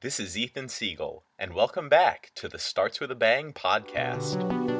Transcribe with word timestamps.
This 0.00 0.20
is 0.20 0.38
Ethan 0.38 0.68
Siegel, 0.68 1.24
and 1.40 1.54
welcome 1.54 1.88
back 1.88 2.30
to 2.36 2.48
the 2.48 2.60
Starts 2.60 3.00
with 3.00 3.10
a 3.10 3.16
Bang 3.16 3.52
podcast. 3.52 4.77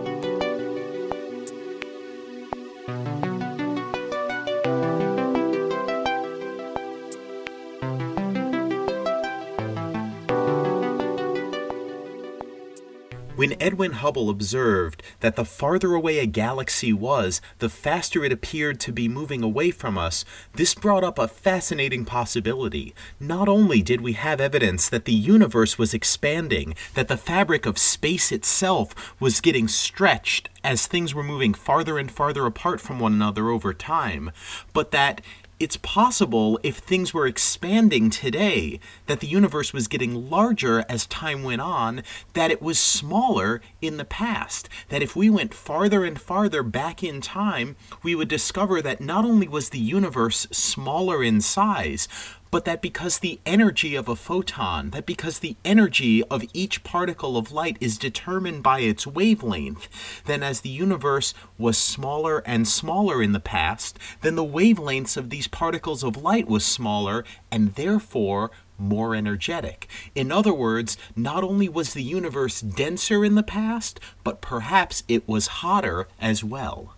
When 13.49 13.63
Edwin 13.63 13.93
Hubble 13.93 14.29
observed 14.29 15.03
that 15.21 15.37
the 15.37 15.45
farther 15.47 15.95
away 15.95 16.19
a 16.19 16.27
galaxy 16.27 16.93
was, 16.93 17.41
the 17.61 17.71
faster 17.71 18.23
it 18.23 18.31
appeared 18.31 18.79
to 18.81 18.93
be 18.93 19.09
moving 19.09 19.43
away 19.43 19.71
from 19.71 19.97
us, 19.97 20.27
this 20.53 20.75
brought 20.75 21.03
up 21.03 21.19
a 21.19 21.29
fascinating 21.29 22.05
possibility. 22.05 22.95
Not 23.19 23.49
only 23.49 23.81
did 23.81 24.03
we 24.03 24.13
have 24.13 24.39
evidence 24.39 24.91
that 24.91 25.07
the 25.07 25.15
universe 25.15 25.79
was 25.79 25.95
expanding, 25.95 26.75
that 26.93 27.09
the 27.09 27.17
fabric 27.17 27.65
of 27.65 27.79
space 27.79 28.31
itself 28.33 29.19
was 29.19 29.41
getting 29.41 29.67
stretched 29.67 30.51
as 30.63 30.87
things 30.87 31.15
were 31.15 31.25
moving 31.25 31.55
farther 31.55 31.97
and 31.97 32.11
farther 32.11 32.45
apart 32.45 32.83
from 32.83 33.01
one 33.01 33.15
another 33.15 33.49
over 33.49 33.73
time, 33.73 34.31
but 34.75 34.91
that 34.91 35.23
it's 35.61 35.77
possible 35.79 36.61
if 36.63 36.77
things 36.77 37.13
were 37.13 37.27
expanding 37.27 38.11
today, 38.11 38.79
that 39.07 39.21
the 39.21 39.27
universe 39.27 39.73
was 39.73 39.89
getting 39.89 40.31
larger 40.31 40.85
as 40.89 41.07
time 41.07 41.43
went 41.43 41.61
on, 41.61 42.03
that 42.35 42.51
it 42.51 42.63
was 42.63 42.79
smaller 42.79 43.61
in 43.83 43.97
the 43.97 44.05
past. 44.05 44.69
That 44.89 45.03
if 45.03 45.17
we 45.17 45.29
went 45.29 45.55
farther 45.55 46.05
and 46.05 46.21
farther 46.21 46.63
back 46.63 47.03
in 47.03 47.21
time, 47.21 47.77
we 48.03 48.15
would 48.15 48.29
discover 48.29 48.81
that 48.83 49.01
not 49.01 49.25
only 49.25 49.49
was 49.49 49.71
the 49.71 49.79
universe 49.79 50.47
smaller 50.53 51.25
in 51.25 51.41
size, 51.41 52.07
but 52.51 52.65
that 52.65 52.83
because 52.83 53.19
the 53.19 53.41
energy 53.45 53.95
of 53.95 54.09
a 54.09 54.17
photon, 54.17 54.91
that 54.91 55.07
because 55.07 55.39
the 55.39 55.57
energy 55.65 56.23
of 56.25 56.45
each 56.53 56.85
particle 56.85 57.37
of 57.37 57.53
light 57.53 57.77
is 57.81 57.99
determined 57.99 58.63
by 58.63 58.81
its 58.81 59.07
wavelength, 59.07 59.89
then 60.25 60.43
as 60.43 60.61
the 60.61 60.69
universe 60.69 61.35
was 61.57 61.77
smaller 61.77 62.39
and 62.47 62.67
smaller 62.69 63.23
in 63.23 63.33
the 63.33 63.41
past, 63.41 63.99
then 64.23 64.35
the 64.35 64.45
wavelengths 64.45 65.17
of 65.17 65.31
these 65.31 65.49
particles 65.49 66.03
of 66.03 66.17
light 66.17 66.49
was 66.49 66.65
smaller 66.65 67.25
and 67.51 67.75
therefore 67.75 68.51
more 68.79 69.15
energetic. 69.15 69.89
In 70.15 70.31
other 70.31 70.55
words, 70.55 70.97
not 71.17 71.43
only 71.43 71.69
was 71.69 71.95
the 71.95 72.03
universe 72.03 72.61
denser 72.61 73.25
in 73.25 73.35
the 73.35 73.43
past, 73.43 73.99
but 74.23 74.41
perhaps 74.41 75.03
it 75.09 75.27
was 75.29 75.49
hotter 75.49 76.07
as 76.21 76.45
well. 76.45 76.95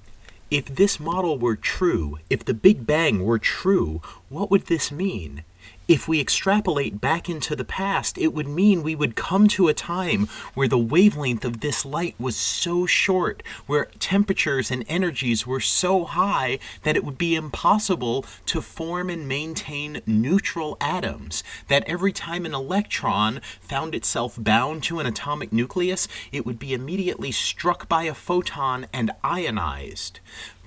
If 0.51 0.65
this 0.65 0.99
model 0.99 1.39
were 1.39 1.55
true, 1.55 2.19
if 2.29 2.45
the 2.45 2.55
Big 2.55 2.85
Bang 2.85 3.25
were 3.25 3.39
true, 3.39 4.03
what 4.29 4.51
would 4.51 4.67
this 4.67 4.91
mean? 4.91 5.45
If 5.91 6.07
we 6.07 6.21
extrapolate 6.21 7.01
back 7.01 7.29
into 7.29 7.57
the 7.57 7.65
past, 7.65 8.17
it 8.17 8.33
would 8.33 8.47
mean 8.47 8.85
we 8.85 8.95
would 8.95 9.17
come 9.17 9.49
to 9.49 9.67
a 9.67 9.75
time 9.75 10.29
where 10.55 10.69
the 10.69 10.79
wavelength 10.79 11.45
of 11.45 11.59
this 11.59 11.85
light 11.85 12.15
was 12.17 12.37
so 12.37 12.87
short, 12.87 13.43
where 13.67 13.87
temperatures 13.99 14.71
and 14.71 14.85
energies 14.87 15.49
were 15.49 15.59
so 15.59 16.05
high 16.05 16.61
that 16.85 16.95
it 16.95 17.03
would 17.03 17.19
be 17.19 17.35
impossible 17.35 18.25
to 18.47 18.63
form 18.63 19.11
and 19.11 19.27
maintain 19.27 20.01
neutral 20.07 20.77
atoms. 20.81 21.43
That 21.67 21.83
every 21.89 22.13
time 22.13 22.47
an 22.47 22.55
electron 22.55 23.41
found 23.61 23.93
itself 23.93 24.37
bound 24.39 24.85
to 24.85 25.01
an 25.01 25.07
atomic 25.07 25.53
nucleus, 25.53 26.07
it 26.31 26.47
would 26.47 26.61
be 26.61 26.73
immediately 26.73 27.33
struck 27.33 27.89
by 27.89 28.05
a 28.05 28.15
photon 28.15 28.87
and 28.93 29.11
ionized 29.25 30.21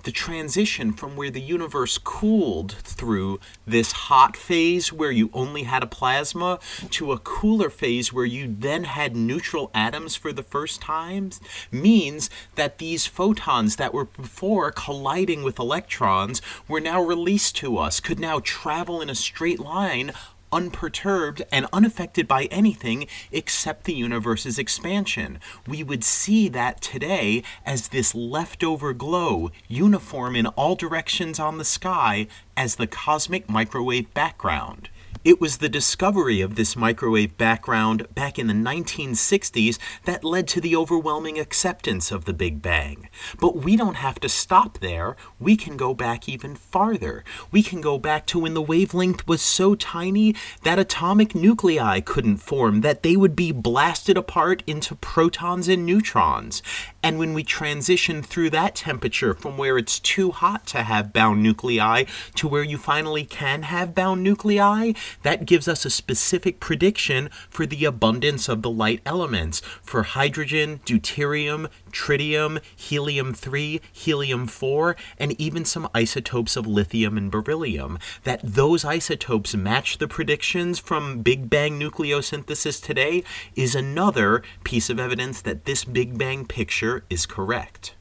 the 0.03 0.11
transition 0.11 0.93
from 0.93 1.15
where 1.15 1.31
the 1.31 1.41
universe 1.41 1.97
cooled 1.97 2.73
through 2.73 3.39
this 3.65 3.91
hot 3.93 4.35
phase 4.37 4.91
where 4.91 5.11
you 5.11 5.29
only 5.33 5.63
had 5.63 5.83
a 5.83 5.87
plasma 5.87 6.59
to 6.89 7.11
a 7.11 7.19
cooler 7.19 7.69
phase 7.69 8.11
where 8.11 8.25
you 8.25 8.53
then 8.57 8.83
had 8.83 9.15
neutral 9.15 9.71
atoms 9.73 10.15
for 10.15 10.31
the 10.31 10.43
first 10.43 10.81
time 10.81 11.31
means 11.71 12.29
that 12.55 12.77
these 12.77 13.05
photons 13.05 13.77
that 13.77 13.93
were 13.93 14.05
before 14.05 14.71
colliding 14.71 15.43
with 15.43 15.59
electrons 15.59 16.41
were 16.67 16.81
now 16.81 17.01
released 17.01 17.55
to 17.55 17.77
us, 17.77 17.99
could 17.99 18.19
now 18.19 18.39
travel 18.43 19.01
in 19.01 19.09
a 19.09 19.15
straight 19.15 19.59
line 19.59 20.11
unperturbed 20.53 21.41
and 21.51 21.67
unaffected 21.73 22.27
by 22.27 22.45
anything 22.45 23.07
except 23.31 23.83
the 23.83 23.93
universe's 23.93 24.59
expansion. 24.59 25.39
We 25.67 25.83
would 25.83 26.03
see 26.03 26.47
that 26.49 26.79
today 26.79 27.43
as 27.65 27.89
this 27.89 28.13
leftover 28.13 28.93
glow, 28.93 29.51
uniform 29.67 30.35
in 30.35 30.45
all 30.47 30.75
directions 30.75 31.39
on 31.39 31.57
the 31.57 31.65
sky, 31.65 32.27
as 32.55 32.75
the 32.75 32.87
cosmic 32.87 33.49
microwave 33.49 34.13
background. 34.13 34.89
It 35.23 35.39
was 35.39 35.57
the 35.57 35.69
discovery 35.69 36.41
of 36.41 36.55
this 36.55 36.75
microwave 36.75 37.37
background 37.37 38.13
back 38.13 38.37
in 38.37 38.47
the 38.47 38.53
1960s 38.53 39.79
that 40.03 40.25
led 40.25 40.49
to 40.49 40.59
the 40.59 40.75
overwhelming 40.75 41.39
acceptance 41.39 42.11
of 42.11 42.25
the 42.25 42.33
Big 42.33 42.61
Bang. 42.61 43.07
But 43.39 43.55
we 43.55 43.77
don't 43.77 43.95
have 43.95 44.19
to 44.19 44.27
stop 44.27 44.79
there. 44.79 45.15
We 45.39 45.55
can 45.55 45.77
go 45.77 45.93
back 45.93 46.27
even 46.27 46.55
farther. 46.55 47.23
We 47.51 47.63
can 47.63 47.79
go 47.79 47.97
back 47.97 48.25
to 48.27 48.39
when 48.39 48.53
the 48.53 48.61
wavelength 48.61 49.25
was 49.25 49.41
so 49.41 49.75
tiny 49.75 50.35
that 50.63 50.77
atomic 50.77 51.33
nuclei 51.33 52.01
couldn't 52.01 52.37
form, 52.37 52.81
that 52.81 53.01
they 53.01 53.15
would 53.15 53.35
be 53.35 53.53
blasted 53.53 54.17
apart 54.17 54.61
into 54.67 54.93
protons 54.93 55.69
and 55.69 55.85
neutrons. 55.85 56.61
And 57.01 57.17
when 57.17 57.33
we 57.33 57.45
transition 57.45 58.23
through 58.23 58.49
that 58.49 58.75
temperature 58.75 59.33
from 59.33 59.57
where 59.57 59.77
it's 59.77 60.01
too 60.01 60.31
hot 60.31 60.65
to 60.67 60.83
have 60.83 61.13
bound 61.13 61.41
nuclei 61.41 62.03
to 62.35 62.47
where 62.47 62.63
you 62.63 62.77
finally 62.77 63.23
can 63.23 63.63
have 63.63 63.95
bound 63.95 64.21
nuclei, 64.21 64.91
that 65.21 65.45
gives 65.45 65.67
us 65.67 65.85
a 65.85 65.89
specific 65.89 66.59
prediction 66.59 67.29
for 67.49 67.65
the 67.65 67.85
abundance 67.85 68.49
of 68.49 68.61
the 68.61 68.69
light 68.69 69.01
elements 69.05 69.61
for 69.81 70.03
hydrogen, 70.03 70.79
deuterium, 70.85 71.69
tritium, 71.91 72.59
helium 72.75 73.33
3, 73.33 73.79
helium 73.91 74.47
4, 74.47 74.95
and 75.19 75.39
even 75.39 75.63
some 75.63 75.89
isotopes 75.93 76.55
of 76.55 76.65
lithium 76.65 77.17
and 77.17 77.31
beryllium. 77.31 77.99
That 78.23 78.41
those 78.43 78.83
isotopes 78.83 79.55
match 79.55 79.99
the 79.99 80.07
predictions 80.07 80.79
from 80.79 81.21
Big 81.21 81.49
Bang 81.49 81.79
nucleosynthesis 81.79 82.83
today 82.83 83.23
is 83.55 83.75
another 83.75 84.41
piece 84.63 84.89
of 84.89 84.99
evidence 84.99 85.41
that 85.41 85.65
this 85.65 85.83
Big 85.83 86.17
Bang 86.17 86.45
picture 86.45 87.03
is 87.09 87.25
correct. 87.25 87.95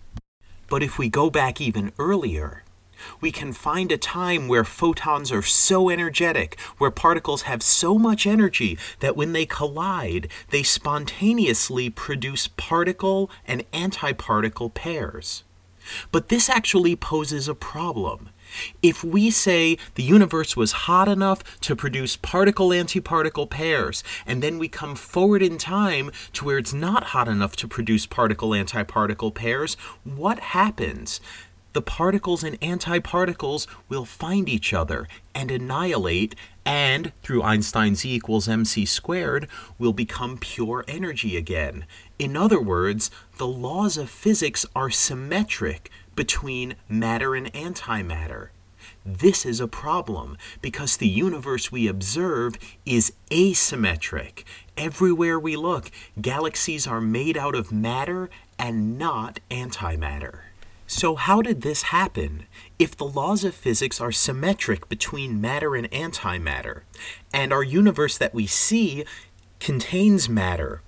But 0.68 0.82
if 0.82 0.98
we 0.98 1.10
go 1.10 1.28
back 1.28 1.60
even 1.60 1.92
earlier, 1.98 2.64
we 3.20 3.32
can 3.32 3.52
find 3.52 3.90
a 3.92 3.98
time 3.98 4.48
where 4.48 4.64
photons 4.64 5.32
are 5.32 5.42
so 5.42 5.90
energetic, 5.90 6.58
where 6.78 6.90
particles 6.90 7.42
have 7.42 7.62
so 7.62 7.98
much 7.98 8.26
energy 8.26 8.78
that 9.00 9.16
when 9.16 9.32
they 9.32 9.46
collide, 9.46 10.28
they 10.50 10.62
spontaneously 10.62 11.90
produce 11.90 12.48
particle 12.48 13.30
and 13.46 13.70
antiparticle 13.72 14.72
pairs. 14.72 15.44
But 16.10 16.28
this 16.28 16.48
actually 16.48 16.96
poses 16.96 17.48
a 17.48 17.54
problem. 17.54 18.30
If 18.82 19.02
we 19.02 19.30
say 19.30 19.78
the 19.94 20.02
universe 20.02 20.56
was 20.56 20.72
hot 20.72 21.08
enough 21.08 21.60
to 21.60 21.74
produce 21.74 22.16
particle 22.16 22.68
antiparticle 22.68 23.48
pairs, 23.48 24.04
and 24.26 24.42
then 24.42 24.58
we 24.58 24.68
come 24.68 24.94
forward 24.94 25.42
in 25.42 25.58
time 25.58 26.10
to 26.34 26.44
where 26.44 26.58
it's 26.58 26.74
not 26.74 27.04
hot 27.04 27.28
enough 27.28 27.56
to 27.56 27.68
produce 27.68 28.06
particle 28.06 28.50
antiparticle 28.50 29.34
pairs, 29.34 29.74
what 30.04 30.38
happens? 30.38 31.20
The 31.72 31.82
particles 31.82 32.44
and 32.44 32.60
antiparticles 32.60 33.66
will 33.88 34.04
find 34.04 34.48
each 34.48 34.72
other 34.72 35.08
and 35.34 35.50
annihilate, 35.50 36.34
and 36.64 37.12
through 37.22 37.42
Einstein's 37.42 38.04
E 38.04 38.14
equals 38.14 38.48
mc 38.48 38.84
squared, 38.84 39.48
will 39.78 39.92
become 39.92 40.38
pure 40.38 40.84
energy 40.86 41.36
again. 41.36 41.84
In 42.18 42.36
other 42.36 42.60
words, 42.60 43.10
the 43.38 43.46
laws 43.46 43.96
of 43.96 44.10
physics 44.10 44.66
are 44.76 44.90
symmetric 44.90 45.90
between 46.14 46.76
matter 46.88 47.34
and 47.34 47.52
antimatter. 47.52 48.48
This 49.04 49.44
is 49.44 49.58
a 49.58 49.66
problem 49.66 50.36
because 50.60 50.96
the 50.96 51.08
universe 51.08 51.72
we 51.72 51.88
observe 51.88 52.56
is 52.86 53.12
asymmetric. 53.30 54.44
Everywhere 54.76 55.40
we 55.40 55.56
look, 55.56 55.90
galaxies 56.20 56.86
are 56.86 57.00
made 57.00 57.36
out 57.36 57.54
of 57.54 57.72
matter 57.72 58.30
and 58.58 58.98
not 58.98 59.40
antimatter. 59.50 60.51
So, 60.94 61.16
how 61.16 61.40
did 61.40 61.62
this 61.62 61.84
happen? 61.84 62.44
If 62.78 62.94
the 62.94 63.06
laws 63.06 63.44
of 63.44 63.54
physics 63.54 63.98
are 63.98 64.12
symmetric 64.12 64.90
between 64.90 65.40
matter 65.40 65.74
and 65.74 65.90
antimatter, 65.90 66.82
and 67.32 67.50
our 67.50 67.62
universe 67.62 68.18
that 68.18 68.34
we 68.34 68.46
see 68.46 69.06
contains 69.58 70.28
matter 70.28 70.82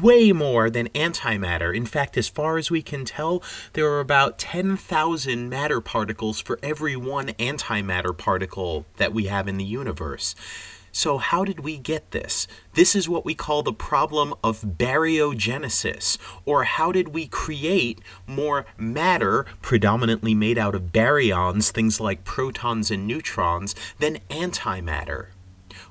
way 0.00 0.32
more 0.32 0.70
than 0.70 0.88
antimatter. 0.88 1.76
In 1.76 1.84
fact, 1.84 2.16
as 2.16 2.26
far 2.26 2.56
as 2.56 2.70
we 2.70 2.80
can 2.80 3.04
tell, 3.04 3.42
there 3.74 3.86
are 3.90 4.00
about 4.00 4.38
10,000 4.38 5.50
matter 5.50 5.82
particles 5.82 6.40
for 6.40 6.58
every 6.62 6.96
one 6.96 7.28
antimatter 7.34 8.16
particle 8.16 8.86
that 8.96 9.12
we 9.12 9.26
have 9.26 9.46
in 9.46 9.58
the 9.58 9.64
universe. 9.64 10.34
So, 10.92 11.18
how 11.18 11.44
did 11.44 11.60
we 11.60 11.78
get 11.78 12.10
this? 12.10 12.48
This 12.74 12.96
is 12.96 13.08
what 13.08 13.24
we 13.24 13.34
call 13.34 13.62
the 13.62 13.72
problem 13.72 14.34
of 14.42 14.62
baryogenesis, 14.62 16.18
or 16.44 16.64
how 16.64 16.90
did 16.90 17.08
we 17.08 17.26
create 17.26 18.00
more 18.26 18.66
matter, 18.76 19.46
predominantly 19.62 20.34
made 20.34 20.58
out 20.58 20.74
of 20.74 20.92
baryons, 20.92 21.70
things 21.70 22.00
like 22.00 22.24
protons 22.24 22.90
and 22.90 23.06
neutrons, 23.06 23.74
than 23.98 24.18
antimatter? 24.30 25.26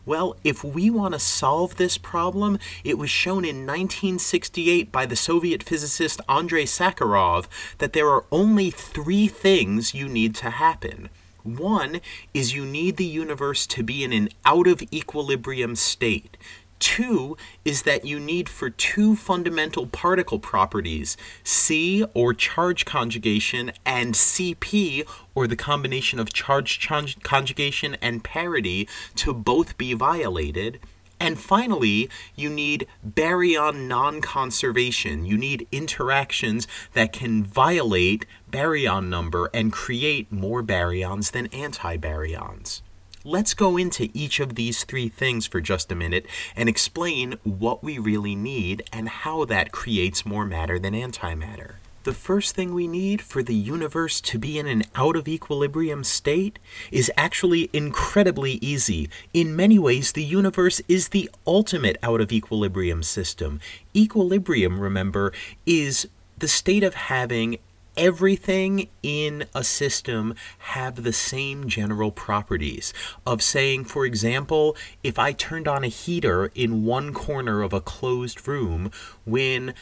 Well, 0.06 0.36
if 0.44 0.64
we 0.64 0.90
want 0.90 1.14
to 1.14 1.20
solve 1.20 1.76
this 1.76 1.98
problem, 1.98 2.58
it 2.84 2.98
was 2.98 3.10
shown 3.10 3.46
in 3.46 3.66
1968 3.66 4.92
by 4.92 5.06
the 5.06 5.16
Soviet 5.16 5.64
physicist 5.64 6.20
Andrei 6.28 6.66
Sakharov 6.66 7.48
that 7.78 7.94
there 7.94 8.10
are 8.10 8.26
only 8.32 8.70
three 8.70 9.28
things 9.28 9.94
you 9.94 10.10
need 10.10 10.36
to 10.36 10.50
happen. 10.50 11.10
One 11.58 12.02
is 12.34 12.56
you 12.56 12.66
need 12.66 12.98
the 12.98 13.06
universe 13.06 13.66
to 13.68 13.84
be 13.84 14.04
in 14.04 14.14
an 14.14 14.30
out 14.46 14.68
of 14.68 14.84
equilibrium 14.94 15.76
state. 15.76 16.38
Two 16.80 17.36
is 17.66 17.82
that 17.84 18.06
you 18.06 18.20
need 18.20 18.48
for 18.48 18.70
two 18.70 19.16
fundamental 19.18 19.86
particle 19.86 20.40
properties, 20.40 21.18
C 21.44 22.06
or 22.14 22.34
charge 22.34 22.86
conjugation 22.86 23.74
and 23.86 24.14
CP 24.14 25.06
or 25.36 25.46
the 25.46 25.58
combination 25.58 26.20
of 26.20 26.32
charge 26.32 26.88
conjugation 27.24 27.98
and 28.02 28.24
parity 28.24 28.88
to 29.16 29.34
both 29.34 29.78
be 29.78 29.94
violated. 29.94 30.80
And 31.20 31.38
finally, 31.38 32.10
you 32.36 32.50
need 32.50 32.88
baryon 33.06 33.88
non 33.88 34.22
conservation. 34.22 35.26
You 35.26 35.38
need 35.38 35.68
interactions 35.70 36.66
that 36.94 37.12
can 37.12 37.44
violate 37.44 38.26
baryon 38.52 39.10
number 39.10 39.50
and 39.54 39.72
create 39.72 40.32
more 40.32 40.64
baryons 40.64 41.32
than 41.32 41.50
antibaryons. 41.50 42.82
Let's 43.26 43.54
go 43.54 43.76
into 43.76 44.10
each 44.14 44.40
of 44.40 44.56
these 44.56 44.86
three 44.86 45.10
things 45.10 45.46
for 45.46 45.60
just 45.60 45.92
a 45.92 45.96
minute 45.96 46.26
and 46.56 46.70
explain 46.70 47.36
what 47.44 47.84
we 47.84 47.98
really 47.98 48.34
need 48.34 48.84
and 48.94 49.10
how 49.10 49.44
that 49.46 49.74
creates 49.74 50.26
more 50.26 50.46
matter 50.46 50.80
than 50.80 50.94
antimatter. 50.94 51.74
The 52.04 52.14
first 52.14 52.56
thing 52.56 52.74
we 52.74 52.88
need 52.88 53.22
for 53.22 53.44
the 53.44 53.54
universe 53.54 54.22
to 54.22 54.40
be 54.40 54.58
in 54.58 54.68
an 54.68 54.84
out 54.96 55.18
of 55.18 55.28
equilibrium 55.28 56.06
state 56.06 56.58
is 56.92 57.12
actually 57.18 57.70
incredibly 57.74 58.54
easy. 58.62 59.10
In 59.34 59.54
many 59.54 59.78
ways, 59.78 60.14
the 60.14 60.24
universe 60.24 60.82
is 60.88 61.10
the 61.10 61.30
ultimate 61.46 61.98
out 62.02 62.22
of 62.22 62.32
equilibrium 62.32 63.04
system. 63.04 63.60
Equilibrium, 63.94 64.80
remember, 64.80 65.34
is 65.66 66.08
the 66.38 66.48
state 66.48 66.84
of 66.84 66.94
having 66.96 67.58
everything 68.00 68.88
in 69.04 69.44
a 69.54 69.62
system 69.62 70.34
have 70.60 71.04
the 71.04 71.12
same 71.12 71.68
general 71.68 72.12
properties 72.12 72.94
of 73.28 73.44
saying 73.44 73.84
for 73.84 74.06
example 74.06 74.76
if 75.04 75.20
i 75.20 75.34
turned 75.34 75.68
on 75.68 75.84
a 75.84 75.88
heater 75.88 76.50
in 76.56 76.86
one 76.86 77.14
corner 77.14 77.62
of 77.62 77.74
a 77.74 77.82
closed 77.82 78.48
room 78.48 78.90
when 79.26 79.74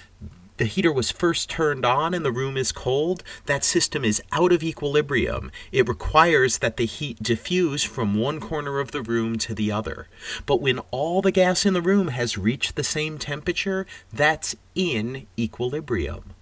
the 0.57 0.65
heater 0.65 0.91
was 0.91 1.11
first 1.11 1.51
turned 1.51 1.85
on 1.85 2.15
and 2.15 2.25
the 2.25 2.31
room 2.31 2.57
is 2.57 2.71
cold, 2.71 3.21
that 3.45 3.63
system 3.63 4.03
is 4.03 4.23
out 4.31 4.51
of 4.51 4.63
equilibrium. 4.63 5.51
It 5.71 5.87
requires 5.87 6.57
that 6.57 6.77
the 6.77 6.85
heat 6.85 7.21
diffuse 7.21 7.83
from 7.83 8.15
one 8.15 8.39
corner 8.39 8.79
of 8.79 8.89
the 8.89 9.03
room 9.03 9.37
to 9.37 9.53
the 9.53 9.71
other. 9.71 10.07
But 10.47 10.59
when 10.59 10.79
all 10.89 11.21
the 11.21 11.31
gas 11.31 11.63
in 11.63 11.75
the 11.75 11.81
room 11.81 12.07
has 12.07 12.39
reached 12.39 12.75
the 12.75 12.83
same 12.83 13.19
temperature, 13.19 13.85
that's 14.11 14.55
in 14.73 15.27
equilibrium. 15.37 16.33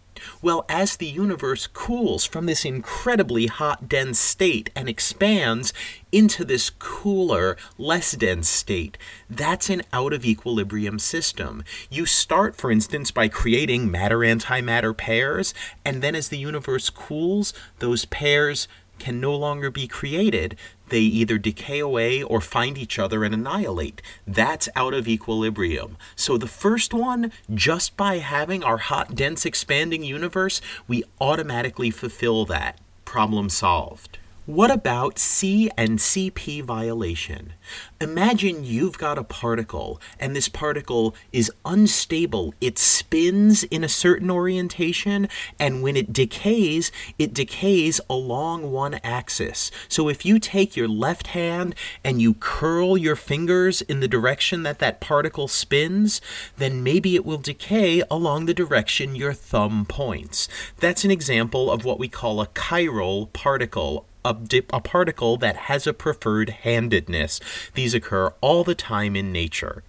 Well, 0.42 0.66
as 0.70 0.98
the 0.98 1.06
universe 1.06 1.68
cools 1.68 2.26
from 2.26 2.46
this 2.46 2.66
incredibly 2.66 3.48
hot, 3.48 3.88
dense 3.90 4.20
state 4.20 4.70
and 4.76 4.88
expands 4.88 5.74
into 6.12 6.46
this 6.46 6.70
cooler, 6.70 7.58
less 7.78 8.14
dense 8.14 8.48
state, 8.48 8.98
that's 9.30 9.70
an 9.70 9.84
out 9.92 10.14
of 10.14 10.26
equilibrium 10.26 11.00
system. 11.00 11.64
You 11.90 12.06
start, 12.06 12.56
for 12.56 12.72
instance, 12.72 13.12
by 13.12 13.28
creating 13.28 13.92
matter 13.92 14.20
antimatter 14.20 14.96
pairs, 14.96 15.54
and 15.84 16.02
then 16.02 16.16
as 16.16 16.30
the 16.30 16.38
universe 16.38 16.90
cools, 16.90 17.54
those 17.80 18.06
pairs 18.06 18.68
can 19.00 19.20
no 19.20 19.36
longer 19.36 19.70
be 19.70 19.88
created, 19.88 20.58
they 20.90 21.00
either 21.00 21.38
decay 21.38 21.80
away 21.80 22.22
or 22.22 22.42
find 22.42 22.78
each 22.78 23.00
other 23.00 23.24
and 23.24 23.34
annihilate. 23.34 24.02
That's 24.28 24.70
out 24.76 24.94
of 24.94 25.08
equilibrium. 25.08 25.98
So 26.16 26.38
the 26.38 26.48
first 26.48 26.94
one, 26.94 27.32
just 27.54 27.98
by 27.98 28.18
having 28.18 28.64
our 28.64 28.78
hot, 28.78 29.16
dense, 29.16 29.46
expanding 29.46 30.04
universe, 30.04 30.62
we 30.88 31.04
automatically 31.20 31.90
fulfill 31.90 32.46
that. 32.46 32.80
Problem 33.04 33.50
solved. 33.50 34.20
What 34.46 34.70
about 34.70 35.18
C 35.18 35.72
and 35.76 35.98
CP 35.98 36.62
violation? 36.62 37.54
Imagine 38.00 38.64
you've 38.64 39.00
got 39.00 39.18
a 39.18 39.24
particle 39.24 40.00
and 40.20 40.36
this 40.36 40.50
particle 40.50 41.16
is 41.32 41.52
unstable. 41.66 42.54
It 42.62 42.78
spins 42.78 43.64
in 43.64 43.84
a 43.84 43.90
certain 43.90 44.30
orientation 44.30 45.30
and 45.58 45.82
when 45.82 45.98
it 45.98 46.14
decays, 46.14 46.92
it 47.18 47.34
decays 47.34 48.00
along 48.08 48.72
one 48.72 49.00
axis. 49.04 49.72
So 49.88 50.10
if 50.10 50.28
you 50.28 50.38
take 50.38 50.76
your 50.76 50.88
left 50.88 51.28
hand 51.28 51.74
and 52.04 52.22
you 52.22 52.36
curl 52.36 53.00
your 53.00 53.16
fingers 53.16 53.82
in 53.82 54.00
the 54.00 54.08
direction 54.08 54.62
that 54.62 54.78
that 54.78 55.02
particle 55.02 55.48
spins, 55.48 56.22
then 56.58 56.84
maybe 56.84 57.16
it 57.16 57.26
will 57.26 57.40
decay 57.40 58.04
along 58.12 58.46
the 58.46 58.54
direction 58.54 59.16
your 59.16 59.34
thumb 59.34 59.88
points. 59.88 60.48
That's 60.80 61.04
an 61.04 61.10
example 61.10 61.72
of 61.72 61.84
what 61.84 61.98
we 61.98 62.08
call 62.08 62.40
a 62.40 62.48
chiral 62.48 63.34
particle 63.34 64.06
a, 64.26 64.36
a 64.74 64.82
particle 64.82 65.38
that 65.38 65.56
has 65.56 65.88
a 65.88 65.94
preferred 65.94 66.50
handedness. 66.50 67.40
These 67.76 67.94
occur 67.94 68.34
all 68.42 68.64
the 68.64 68.76
time 68.76 69.16
in 69.16 69.32
nature. 69.32 69.84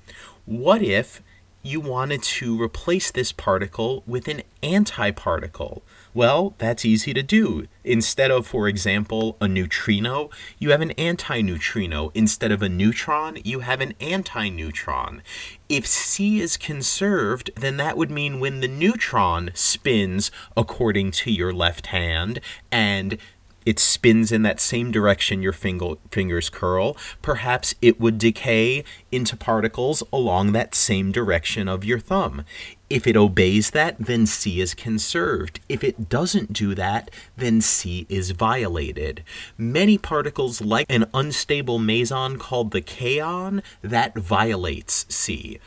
What 0.44 0.82
if 0.82 1.22
you 1.66 1.80
wanted 1.80 2.22
to 2.22 2.62
replace 2.62 3.10
this 3.10 3.32
particle 3.32 4.04
with 4.06 4.28
an 4.28 4.42
antiparticle? 4.62 5.82
Well, 6.14 6.54
that's 6.58 6.84
easy 6.84 7.12
to 7.12 7.22
do. 7.22 7.66
Instead 7.82 8.30
of, 8.30 8.46
for 8.46 8.68
example, 8.68 9.36
a 9.40 9.48
neutrino, 9.48 10.30
you 10.58 10.70
have 10.70 10.80
an 10.80 10.94
antineutrino. 10.94 12.12
Instead 12.14 12.52
of 12.52 12.62
a 12.62 12.68
neutron, 12.68 13.38
you 13.42 13.60
have 13.60 13.80
an 13.80 13.94
antineutron. 13.94 15.22
If 15.68 15.86
C 15.86 16.40
is 16.40 16.56
conserved, 16.56 17.50
then 17.56 17.76
that 17.78 17.96
would 17.96 18.10
mean 18.10 18.38
when 18.38 18.60
the 18.60 18.68
neutron 18.68 19.50
spins 19.54 20.30
according 20.56 21.10
to 21.12 21.32
your 21.32 21.52
left 21.52 21.88
hand 21.88 22.40
and 22.70 23.18
it 23.66 23.80
spins 23.80 24.32
in 24.32 24.42
that 24.42 24.60
same 24.60 24.90
direction 24.90 25.42
your 25.42 25.52
finger, 25.52 25.94
fingers 26.10 26.48
curl, 26.48 26.96
perhaps 27.20 27.74
it 27.82 28.00
would 28.00 28.16
decay 28.16 28.84
into 29.10 29.36
particles 29.36 30.02
along 30.12 30.52
that 30.52 30.74
same 30.74 31.10
direction 31.12 31.68
of 31.68 31.84
your 31.84 31.98
thumb. 31.98 32.44
If 32.88 33.08
it 33.08 33.16
obeys 33.16 33.70
that, 33.72 33.96
then 33.98 34.26
C 34.26 34.60
is 34.60 34.72
conserved. 34.72 35.58
If 35.68 35.82
it 35.82 36.08
doesn't 36.08 36.52
do 36.52 36.74
that, 36.76 37.10
then 37.36 37.60
C 37.60 38.06
is 38.08 38.30
violated. 38.30 39.24
Many 39.58 39.98
particles, 39.98 40.60
like 40.60 40.86
an 40.88 41.06
unstable 41.12 41.80
meson 41.80 42.38
called 42.38 42.70
the 42.70 42.80
kaon, 42.80 43.62
that 43.82 44.16
violates 44.16 45.04
C. 45.08 45.58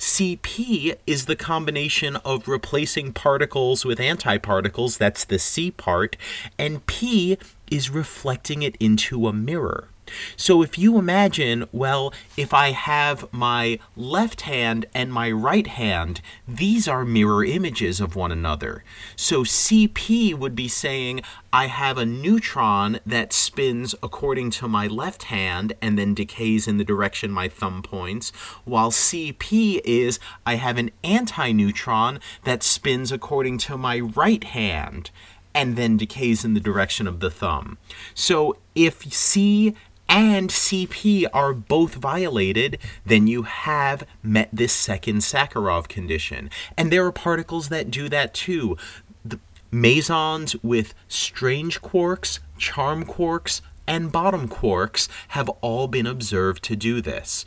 CP 0.00 0.96
is 1.06 1.26
the 1.26 1.36
combination 1.36 2.16
of 2.16 2.48
replacing 2.48 3.12
particles 3.12 3.84
with 3.84 3.98
antiparticles, 3.98 4.96
that's 4.96 5.26
the 5.26 5.38
C 5.38 5.70
part, 5.70 6.16
and 6.58 6.86
P 6.86 7.36
is 7.70 7.90
reflecting 7.90 8.62
it 8.62 8.76
into 8.80 9.28
a 9.28 9.32
mirror. 9.34 9.88
So 10.36 10.62
if 10.62 10.78
you 10.78 10.98
imagine, 10.98 11.68
well, 11.72 12.12
if 12.36 12.52
I 12.54 12.70
have 12.70 13.30
my 13.32 13.78
left 13.96 14.42
hand 14.42 14.86
and 14.94 15.12
my 15.12 15.30
right 15.30 15.66
hand, 15.66 16.20
these 16.46 16.88
are 16.88 17.04
mirror 17.04 17.44
images 17.44 18.00
of 18.00 18.16
one 18.16 18.32
another. 18.32 18.84
So 19.16 19.44
CP 19.44 20.34
would 20.34 20.54
be 20.54 20.68
saying, 20.68 21.22
I 21.52 21.66
have 21.66 21.98
a 21.98 22.06
neutron 22.06 23.00
that 23.04 23.32
spins 23.32 23.94
according 24.02 24.50
to 24.52 24.68
my 24.68 24.86
left 24.86 25.24
hand 25.24 25.72
and 25.82 25.98
then 25.98 26.14
decays 26.14 26.68
in 26.68 26.76
the 26.78 26.84
direction 26.84 27.30
my 27.30 27.48
thumb 27.48 27.82
points, 27.82 28.30
while 28.64 28.90
CP 28.90 29.80
is 29.84 30.20
I 30.46 30.54
have 30.54 30.78
an 30.78 30.90
antineutron 31.02 32.20
that 32.44 32.62
spins 32.62 33.10
according 33.10 33.58
to 33.58 33.76
my 33.76 33.98
right 33.98 34.44
hand 34.44 35.10
and 35.54 35.76
then 35.76 35.96
decays 35.96 36.44
in 36.44 36.54
the 36.54 36.60
direction 36.60 37.06
of 37.06 37.20
the 37.20 37.30
thumb. 37.30 37.78
So 38.14 38.56
if 38.74 39.12
C 39.12 39.74
and 40.10 40.50
CP 40.50 41.26
are 41.32 41.54
both 41.54 41.94
violated, 41.94 42.78
then 43.06 43.28
you 43.28 43.44
have 43.44 44.04
met 44.24 44.48
this 44.52 44.72
second 44.72 45.18
Sakharov 45.18 45.86
condition. 45.86 46.50
And 46.76 46.92
there 46.92 47.06
are 47.06 47.12
particles 47.12 47.68
that 47.68 47.92
do 47.92 48.08
that 48.08 48.34
too. 48.34 48.76
The 49.24 49.38
mesons 49.70 50.56
with 50.64 50.94
strange 51.06 51.80
quarks, 51.80 52.40
charm 52.58 53.04
quarks, 53.04 53.60
and 53.86 54.10
bottom 54.10 54.48
quarks 54.48 55.08
have 55.28 55.48
all 55.60 55.86
been 55.86 56.08
observed 56.08 56.64
to 56.64 56.74
do 56.74 57.00
this. 57.00 57.44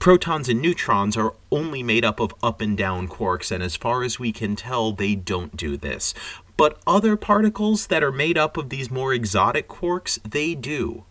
Protons 0.00 0.48
and 0.48 0.60
neutrons 0.60 1.16
are 1.16 1.34
only 1.52 1.82
made 1.84 2.04
up 2.04 2.18
of 2.18 2.34
up 2.42 2.60
and 2.60 2.76
down 2.76 3.06
quarks, 3.06 3.52
and 3.52 3.62
as 3.62 3.76
far 3.76 4.02
as 4.02 4.18
we 4.18 4.32
can 4.32 4.56
tell, 4.56 4.90
they 4.90 5.14
don't 5.14 5.56
do 5.56 5.76
this. 5.76 6.12
But 6.56 6.80
other 6.86 7.16
particles 7.16 7.86
that 7.86 8.02
are 8.02 8.12
made 8.12 8.36
up 8.36 8.56
of 8.56 8.70
these 8.70 8.90
more 8.90 9.14
exotic 9.14 9.68
quarks, 9.68 10.20
they 10.28 10.56
do. 10.56 11.04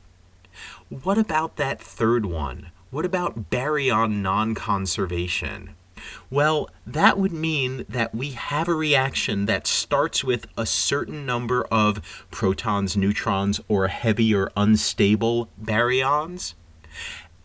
What 1.02 1.18
about 1.18 1.56
that 1.56 1.82
third 1.82 2.24
one? 2.24 2.70
What 2.92 3.04
about 3.04 3.50
baryon 3.50 4.22
non 4.22 4.54
conservation? 4.54 5.72
Well, 6.30 6.70
that 6.86 7.18
would 7.18 7.32
mean 7.34 7.86
that 7.90 8.14
we 8.14 8.32
have 8.32 8.68
a 8.68 8.76
reaction 8.76 9.48
that 9.48 9.66
starts 9.66 10.24
with 10.24 10.46
a 10.56 10.68
certain 10.68 11.26
number 11.26 11.64
of 11.72 12.00
protons, 12.30 12.96
neutrons, 12.96 13.60
or 13.68 13.88
heavier 13.88 14.52
unstable 14.56 15.50
baryons. 15.60 16.54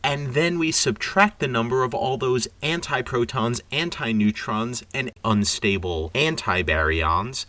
and 0.04 0.34
then 0.34 0.58
we 0.58 0.70
subtract 0.70 1.40
the 1.40 1.48
number 1.48 1.84
of 1.84 1.94
all 1.94 2.18
those 2.18 2.48
antiprotons, 2.62 3.62
antineutrons, 3.72 4.84
and 4.92 5.10
unstable 5.24 6.10
antibaryons, 6.14 7.46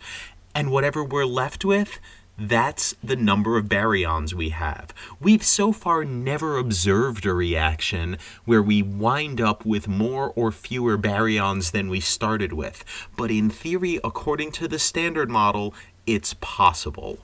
and 0.54 0.70
whatever 0.70 1.04
we're 1.04 1.26
left 1.26 1.62
with, 1.62 2.00
that's 2.40 2.94
the 3.04 3.16
number 3.16 3.58
of 3.58 3.66
baryons 3.66 4.32
we 4.32 4.48
have. 4.48 4.94
We've 5.20 5.42
so 5.42 5.72
far 5.72 6.06
never 6.06 6.56
observed 6.56 7.26
a 7.26 7.34
reaction 7.34 8.16
where 8.46 8.62
we 8.62 8.82
wind 8.82 9.42
up 9.42 9.66
with 9.66 9.86
more 9.86 10.32
or 10.34 10.50
fewer 10.50 10.96
baryons 10.96 11.72
than 11.72 11.90
we 11.90 12.00
started 12.00 12.54
with, 12.54 12.82
but 13.14 13.30
in 13.30 13.50
theory, 13.50 14.00
according 14.02 14.52
to 14.52 14.68
the 14.68 14.78
standard 14.78 15.28
model, 15.28 15.74
it's 16.06 16.32
possible. 16.40 17.18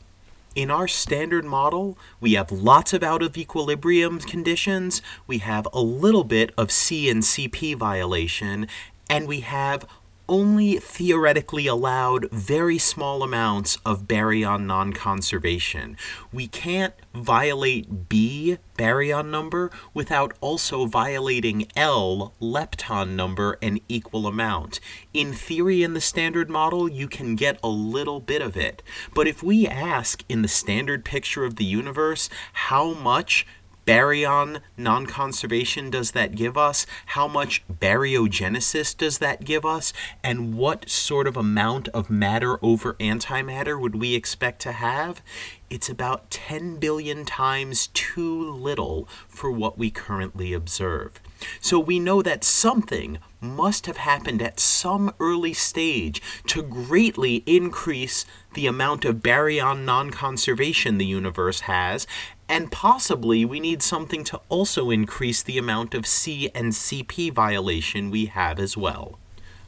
In 0.54 0.70
our 0.70 0.86
standard 0.86 1.46
model, 1.46 1.96
we 2.20 2.34
have 2.34 2.52
lots 2.52 2.92
of 2.92 3.02
out 3.02 3.22
of 3.22 3.38
equilibrium 3.38 4.18
conditions, 4.18 5.00
we 5.26 5.38
have 5.38 5.66
a 5.72 5.80
little 5.80 6.24
bit 6.24 6.52
of 6.58 6.70
C 6.70 7.08
and 7.08 7.22
CP 7.22 7.74
violation, 7.74 8.68
and 9.08 9.26
we 9.26 9.40
have 9.40 9.86
only 10.28 10.78
theoretically 10.78 11.66
allowed 11.66 12.30
very 12.30 12.78
small 12.78 13.22
amounts 13.22 13.78
of 13.84 14.06
baryon 14.08 14.66
non 14.66 14.92
conservation. 14.92 15.96
We 16.32 16.48
can't 16.48 16.94
violate 17.14 18.08
B 18.08 18.58
baryon 18.76 19.30
number 19.30 19.70
without 19.94 20.34
also 20.40 20.86
violating 20.86 21.66
L 21.74 22.34
lepton 22.40 23.10
number 23.10 23.58
an 23.62 23.80
equal 23.88 24.26
amount. 24.26 24.80
In 25.14 25.32
theory, 25.32 25.82
in 25.82 25.94
the 25.94 26.00
standard 26.00 26.50
model, 26.50 26.88
you 26.88 27.08
can 27.08 27.36
get 27.36 27.58
a 27.62 27.68
little 27.68 28.20
bit 28.20 28.42
of 28.42 28.56
it. 28.56 28.82
But 29.14 29.26
if 29.26 29.42
we 29.42 29.66
ask 29.66 30.22
in 30.28 30.42
the 30.42 30.48
standard 30.48 31.04
picture 31.04 31.44
of 31.44 31.56
the 31.56 31.64
universe 31.64 32.28
how 32.52 32.92
much 32.94 33.46
baryon 33.86 34.60
non 34.76 35.06
conservation 35.06 35.90
does 35.90 36.10
that 36.10 36.34
give 36.34 36.58
us? 36.58 36.86
How 37.06 37.28
much 37.28 37.62
baryogenesis 37.68 38.96
does 38.96 39.18
that 39.18 39.44
give 39.44 39.64
us? 39.64 39.92
And 40.22 40.54
what 40.54 40.90
sort 40.90 41.26
of 41.26 41.36
amount 41.36 41.88
of 41.88 42.10
matter 42.10 42.58
over 42.62 42.94
antimatter 42.94 43.80
would 43.80 43.94
we 43.94 44.14
expect 44.14 44.60
to 44.62 44.72
have? 44.72 45.22
It's 45.68 45.88
about 45.88 46.30
10 46.30 46.76
billion 46.76 47.24
times 47.24 47.88
too 47.88 48.50
little 48.52 49.08
for 49.26 49.50
what 49.50 49.78
we 49.78 49.90
currently 49.90 50.52
observe. 50.52 51.20
So 51.60 51.78
we 51.80 51.98
know 51.98 52.22
that 52.22 52.44
something 52.44 53.18
must 53.40 53.86
have 53.86 53.98
happened 53.98 54.40
at 54.42 54.60
some 54.60 55.12
early 55.20 55.52
stage 55.52 56.22
to 56.46 56.62
greatly 56.62 57.42
increase 57.46 58.24
the 58.54 58.66
amount 58.66 59.04
of 59.04 59.16
baryon 59.16 59.84
non 59.84 60.10
conservation 60.10 60.98
the 60.98 61.06
universe 61.06 61.60
has, 61.60 62.06
and 62.48 62.70
possibly 62.70 63.44
we 63.44 63.60
need 63.60 63.82
something 63.82 64.24
to 64.24 64.40
also 64.48 64.90
increase 64.90 65.42
the 65.42 65.58
amount 65.58 65.94
of 65.94 66.06
C 66.06 66.50
and 66.54 66.72
CP 66.72 67.32
violation 67.32 68.10
we 68.10 68.26
have 68.26 68.58
as 68.58 68.76
well. 68.76 69.18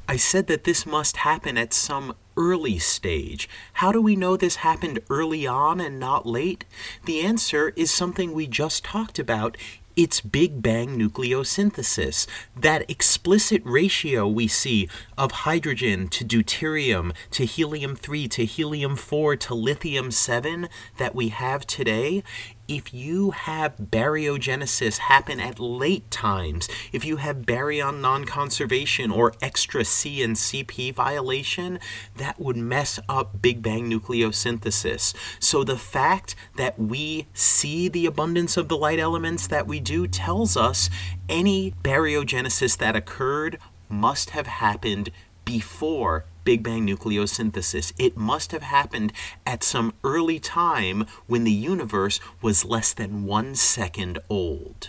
I 0.09 0.17
said 0.17 0.47
that 0.47 0.65
this 0.65 0.87
must 0.87 1.19
happen 1.19 1.59
at 1.59 1.75
some 1.75 2.15
early 2.37 2.79
stage. 2.79 3.49
How 3.75 3.93
do 3.93 4.01
we 4.01 4.17
know 4.17 4.37
this 4.37 4.57
happened 4.57 5.01
early 5.11 5.47
on 5.47 5.81
and 5.81 5.99
not 5.99 6.25
late? 6.25 6.65
The 7.05 7.21
answer 7.21 7.75
is 7.77 7.91
something 7.91 8.33
we 8.33 8.47
just 8.47 8.85
talked 8.85 9.19
about 9.19 9.57
it's 9.99 10.21
Big 10.21 10.63
Bang 10.63 10.97
nucleosynthesis. 10.97 12.29
That 12.57 12.89
explicit 12.89 13.61
ratio 13.65 14.29
we 14.29 14.47
see 14.47 14.89
of 15.19 15.33
hydrogen 15.43 16.07
to 16.11 16.25
deuterium 16.25 17.13
to 17.33 17.45
helium 17.45 17.97
3 17.97 18.29
to 18.29 18.45
helium 18.45 18.95
4 18.95 19.35
to 19.35 19.55
lithium 19.57 20.13
7 20.13 20.69
that 20.99 21.17
we 21.17 21.31
have 21.31 21.67
today 21.67 22.23
if 22.69 22.93
you 22.93 23.31
have 23.31 23.77
baryogenesis 23.79 24.99
happen 24.99 25.41
at 25.41 25.59
late 25.59 26.11
times, 26.11 26.69
if 26.93 27.05
you 27.05 27.17
have 27.17 27.39
baryon 27.39 28.01
non 28.01 28.27
conservation 28.27 29.11
or 29.11 29.33
extra 29.41 29.85
C 29.85 30.23
and 30.23 30.37
CP 30.37 30.95
violation, 30.95 31.81
that 32.17 32.39
would 32.39 32.59
mess 32.59 33.01
up 33.09 33.41
Big 33.41 33.63
Bang 33.63 33.91
nucleosynthesis. 33.91 35.15
So 35.41 35.65
the 35.65 35.79
fact 35.79 36.37
that 36.57 36.79
we 36.79 37.27
see 37.33 37.89
the 37.89 38.05
abundance 38.05 38.59
of 38.59 38.69
the 38.69 38.77
light 38.77 39.01
elements 39.01 39.47
that 39.47 39.67
we 39.67 39.81
do 39.81 40.07
tells 40.07 40.57
us 40.57 40.91
any 41.29 41.73
baryogenesis 41.83 42.77
that 42.77 42.95
occurred 42.95 43.59
must 43.89 44.31
have 44.31 44.47
happened 44.47 45.11
before 45.47 46.27
Big 46.49 46.63
Bang 46.63 46.87
nucleosynthesis. 46.87 47.93
It 47.99 48.17
must 48.17 48.53
have 48.53 48.63
happened 48.63 49.13
at 49.45 49.63
some 49.63 49.93
early 50.03 50.41
time 50.41 51.05
when 51.27 51.45
the 51.45 51.53
universe 51.53 52.21
was 52.41 52.65
less 52.65 52.95
than 52.95 53.27
one 53.27 53.55
second 53.55 54.19
old. 54.31 54.89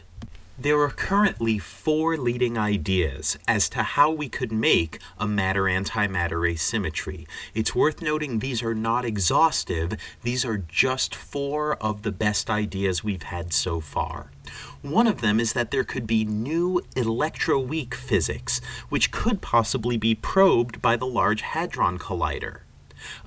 There 0.62 0.82
are 0.82 0.90
currently 0.90 1.58
four 1.58 2.18
leading 2.18 2.58
ideas 2.58 3.40
as 3.48 3.70
to 3.70 3.82
how 3.82 4.12
we 4.12 4.28
could 4.28 4.52
make 4.52 5.00
a 5.18 5.26
matter 5.26 5.64
antimatter 5.64 6.52
asymmetry. 6.52 7.26
It's 7.54 7.74
worth 7.74 8.02
noting 8.02 8.40
these 8.40 8.62
are 8.62 8.76
not 8.76 9.06
exhaustive, 9.06 9.94
these 10.22 10.44
are 10.44 10.58
just 10.58 11.16
four 11.16 11.78
of 11.78 12.02
the 12.02 12.12
best 12.12 12.50
ideas 12.50 13.06
we've 13.06 13.24
had 13.24 13.54
so 13.54 13.80
far. 13.80 14.32
One 14.82 15.08
of 15.08 15.22
them 15.22 15.40
is 15.40 15.54
that 15.54 15.72
there 15.72 15.86
could 15.86 16.06
be 16.06 16.26
new 16.26 16.82
electroweak 16.94 17.94
physics, 17.94 18.60
which 18.90 19.12
could 19.12 19.40
possibly 19.40 19.96
be 19.96 20.14
probed 20.14 20.82
by 20.82 20.98
the 20.98 21.08
Large 21.08 21.40
Hadron 21.40 21.98
Collider. 21.98 22.64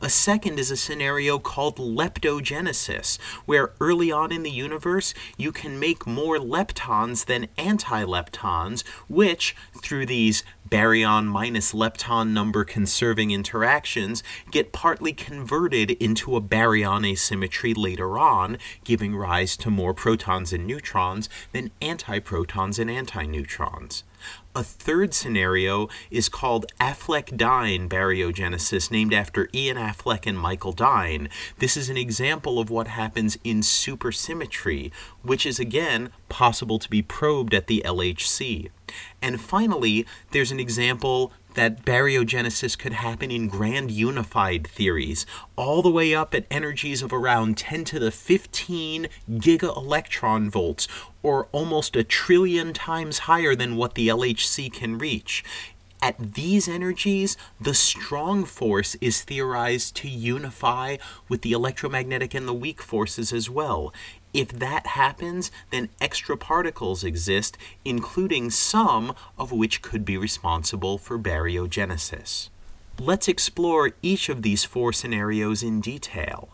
A 0.00 0.09
second 0.09 0.59
is 0.59 0.71
a 0.71 0.76
scenario 0.76 1.38
called 1.38 1.76
leptogenesis, 1.76 3.21
where 3.47 3.73
early 3.81 4.11
on 4.11 4.33
in 4.33 4.43
the 4.43 4.50
universe 4.50 5.14
you 5.37 5.52
can 5.52 5.79
make 5.79 6.07
more 6.07 6.38
leptons 6.38 7.26
than 7.26 7.49
antileptons, 7.59 8.87
which, 9.09 9.55
through 9.83 10.07
these 10.07 10.43
baryon 10.69 11.26
minus 11.26 11.73
lepton 11.73 12.31
number 12.31 12.64
conserving 12.64 13.31
interactions 13.31 14.23
get 14.50 14.73
partly 14.73 15.12
converted 15.12 15.91
into 15.93 16.35
a 16.35 16.41
baryon 16.41 17.07
asymmetry 17.07 17.75
later 17.75 18.19
on, 18.19 18.57
giving 18.85 19.14
rise 19.14 19.57
to 19.57 19.71
more 19.71 19.93
protons 19.93 20.52
and 20.52 20.67
neutrons 20.67 21.29
than 21.52 21.71
antiprotons 21.83 22.79
and 22.79 22.88
antineutrons. 22.88 24.02
A 24.54 24.62
third 24.62 25.14
scenario 25.14 25.88
is 26.11 26.28
called 26.28 26.66
Affleck-Dine 26.78 27.88
baryogenesis, 27.88 28.90
named 28.90 29.14
after 29.14 29.49
Ian 29.54 29.78
Affleck 29.78 30.26
and 30.26 30.38
Michael 30.38 30.73
Dine. 30.73 31.30
This 31.59 31.75
is 31.75 31.88
an 31.88 31.97
example 31.97 32.59
of 32.59 32.68
what 32.68 32.87
happens 32.87 33.38
in 33.44 33.61
supersymmetry, 33.61 34.92
which 35.23 35.47
is 35.47 35.59
again 35.59 36.11
possible 36.28 36.78
to 36.78 36.90
be 36.90 37.00
probed 37.00 37.54
at 37.54 37.66
the 37.66 37.82
LHC. 37.87 38.68
And 39.23 39.40
finally, 39.40 40.04
there's 40.32 40.52
an 40.52 40.61
example 40.61 41.32
that 41.54 41.85
baryogenesis 41.85 42.78
could 42.78 42.94
happen 42.94 43.30
in 43.30 43.49
grand 43.49 43.90
unified 43.90 44.66
theories, 44.66 45.26
all 45.56 45.82
the 45.82 45.90
way 45.90 46.14
up 46.14 46.35
at 46.35 46.47
energies 46.50 47.02
of 47.02 47.12
around 47.12 47.56
10 47.56 47.85
to 47.85 47.99
the 47.99 48.11
15 48.11 49.09
giga 49.30 49.76
electron 49.76 50.50
volts, 50.50 50.88
or 51.23 51.49
almost 51.52 51.97
a 51.97 52.04
trillion 52.04 52.73
times 52.73 53.21
higher 53.21 53.54
than 53.54 53.76
what 53.76 53.94
the 53.94 54.09
LHC 54.09 54.73
can 54.73 54.99
reach. 54.99 55.44
At 56.02 56.35
these 56.35 56.66
energies, 56.66 57.37
the 57.61 57.75
strong 57.75 58.44
force 58.44 58.97
is 59.00 59.23
theorized 59.23 59.94
to 59.97 60.09
unify 60.09 60.97
with 61.28 61.42
the 61.42 61.52
electromagnetic 61.52 62.35
and 62.35 62.49
the 62.49 62.52
weak 62.52 62.82
forces 62.82 63.32
as 63.32 63.49
well. 63.49 63.92
If 64.32 64.48
that 64.50 64.86
happens, 64.88 65.50
then 65.70 65.90
extra 66.00 66.36
particles 66.36 67.04
exist, 67.04 67.58
including 67.84 68.50
some 68.50 69.14
of 69.38 69.52
which 69.52 69.82
could 69.82 70.04
be 70.04 70.16
responsible 70.16 70.96
for 70.96 71.18
baryogenesis. 71.18 72.48
Let's 72.98 73.28
explore 73.28 73.92
each 74.02 74.28
of 74.28 74.42
these 74.42 74.64
four 74.64 74.92
scenarios 74.92 75.62
in 75.62 75.80
detail. 75.80 76.50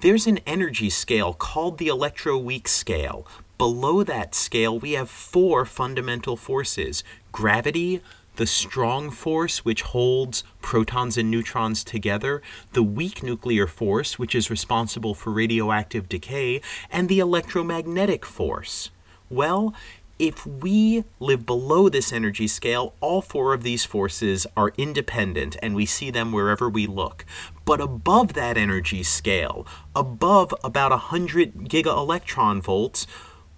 There's 0.00 0.26
an 0.26 0.38
energy 0.46 0.90
scale 0.90 1.32
called 1.32 1.78
the 1.78 1.88
electroweak 1.88 2.68
scale. 2.68 3.26
Below 3.56 4.02
that 4.04 4.34
scale, 4.34 4.78
we 4.78 4.92
have 4.92 5.08
four 5.08 5.64
fundamental 5.64 6.36
forces 6.36 7.02
gravity, 7.32 8.02
the 8.36 8.46
strong 8.46 9.10
force, 9.10 9.64
which 9.64 9.82
holds 9.82 10.44
protons 10.62 11.18
and 11.18 11.30
neutrons 11.30 11.84
together, 11.84 12.42
the 12.72 12.82
weak 12.82 13.22
nuclear 13.22 13.66
force, 13.66 14.18
which 14.18 14.34
is 14.34 14.50
responsible 14.50 15.14
for 15.14 15.30
radioactive 15.30 16.08
decay, 16.08 16.60
and 16.90 17.08
the 17.08 17.18
electromagnetic 17.18 18.24
force. 18.24 18.90
Well, 19.28 19.74
if 20.18 20.46
we 20.46 21.04
live 21.20 21.44
below 21.44 21.88
this 21.88 22.12
energy 22.12 22.48
scale, 22.48 22.94
all 23.00 23.20
four 23.20 23.52
of 23.52 23.62
these 23.62 23.84
forces 23.84 24.46
are 24.56 24.72
independent 24.78 25.56
and 25.60 25.74
we 25.74 25.84
see 25.84 26.10
them 26.10 26.32
wherever 26.32 26.70
we 26.70 26.86
look. 26.86 27.26
But 27.66 27.82
above 27.82 28.32
that 28.32 28.56
energy 28.56 29.02
scale, 29.02 29.66
above 29.94 30.54
about 30.64 30.90
100 30.90 31.68
giga 31.68 31.94
electron 31.94 32.62
volts, 32.62 33.06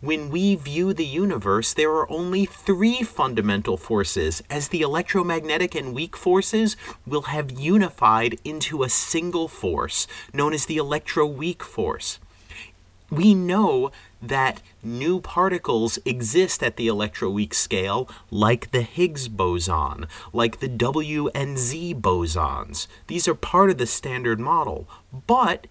when 0.01 0.31
we 0.31 0.55
view 0.55 0.93
the 0.93 1.05
universe, 1.05 1.75
there 1.75 1.91
are 1.91 2.11
only 2.11 2.47
three 2.47 3.03
fundamental 3.03 3.77
forces, 3.77 4.43
as 4.49 4.69
the 4.69 4.81
electromagnetic 4.81 5.75
and 5.75 5.95
weak 5.95 6.17
forces 6.17 6.77
will 7.05 7.23
have 7.23 7.51
unified 7.59 8.39
into 8.45 8.83
a 8.85 8.89
single 8.89 9.49
force, 9.49 10.07
known 10.33 10.53
as 10.53 10.67
the 10.67 10.77
electroweak 10.77 11.63
force. 11.63 12.21
we 13.11 13.35
know 13.35 13.91
that 14.21 14.61
new 14.83 15.21
particles 15.21 15.99
exist 16.05 16.63
at 16.63 16.77
the 16.77 16.89
electroweak 16.89 17.55
scale, 17.55 18.09
like 18.31 18.71
the 18.71 18.83
Higgs 18.83 19.29
boson, 19.29 20.07
like 20.33 20.61
the 20.61 20.69
W 20.69 21.29
and 21.35 21.59
Z 21.59 21.95
bosons. 21.95 22.87
These 23.07 23.29
are 23.29 23.35
part 23.35 23.71
of 23.71 23.79
the 23.79 23.87
standard 23.87 24.41
model. 24.41 24.89
But 25.27 25.67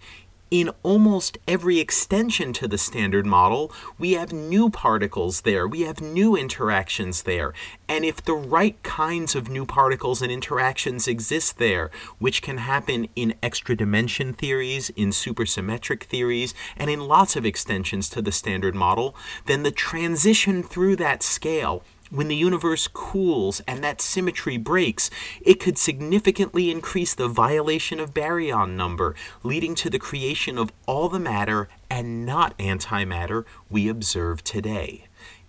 in 0.50 0.70
almost 0.82 1.38
every 1.46 1.78
extension 1.78 2.52
to 2.54 2.68
the 2.68 2.78
standard 2.78 3.26
model, 3.26 3.72
we 3.98 4.12
have 4.12 4.32
new 4.32 4.70
particles 4.70 5.42
there, 5.42 5.66
we 5.66 5.82
have 5.82 6.00
new 6.00 6.36
interactions 6.36 7.22
there. 7.22 7.52
And 7.88 8.04
if 8.04 8.22
the 8.22 8.34
right 8.34 8.80
kinds 8.82 9.34
of 9.34 9.48
new 9.48 9.66
particles 9.66 10.22
and 10.22 10.32
interactions 10.32 11.08
exist 11.08 11.58
there, 11.58 11.90
which 12.18 12.42
can 12.42 12.58
happen 12.58 13.08
in 13.14 13.34
extra 13.42 13.76
dimension 13.76 14.32
theories, 14.32 14.90
in 14.90 15.10
supersymmetric 15.10 16.04
theories, 16.04 16.54
and 16.76 16.90
in 16.90 17.00
lots 17.00 17.36
of 17.36 17.44
extensions 17.44 18.08
to 18.10 18.22
the 18.22 18.32
standard 18.32 18.74
model, 18.74 19.14
then 19.46 19.62
the 19.62 19.70
transition 19.70 20.62
through 20.62 20.96
that 20.96 21.22
scale 21.22 21.82
when 22.10 22.28
the 22.28 22.36
universe 22.36 22.88
cools 22.88 23.60
and 23.66 23.82
that 23.84 24.00
symmetry 24.00 24.56
breaks, 24.56 25.10
it 25.42 25.60
could 25.60 25.78
significantly 25.78 26.70
increase 26.70 27.14
the 27.14 27.28
violation 27.28 28.00
of 28.00 28.14
baryon 28.14 28.76
number, 28.76 29.14
leading 29.42 29.74
to 29.76 29.90
the 29.90 29.98
creation 29.98 30.58
of 30.58 30.72
all 30.86 31.08
the 31.08 31.18
matter 31.18 31.68
and 31.90 32.24
not 32.24 32.56
antimatter 32.58 33.44
we 33.70 33.88
observe 33.88 34.42
today. 34.42 35.04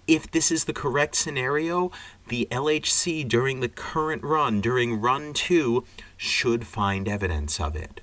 If 0.08 0.32
this 0.32 0.52
is 0.52 0.66
the 0.66 0.74
correct 0.74 1.16
scenario, 1.16 1.92
the 2.30 2.48
LHC 2.50 3.28
during 3.28 3.60
the 3.60 3.70
current 3.70 4.24
run, 4.24 4.60
during 4.60 5.00
run 5.00 5.34
2, 5.34 5.86
should 6.18 6.66
find 6.66 7.08
evidence 7.08 7.60
of 7.60 7.76
it. 7.76 8.02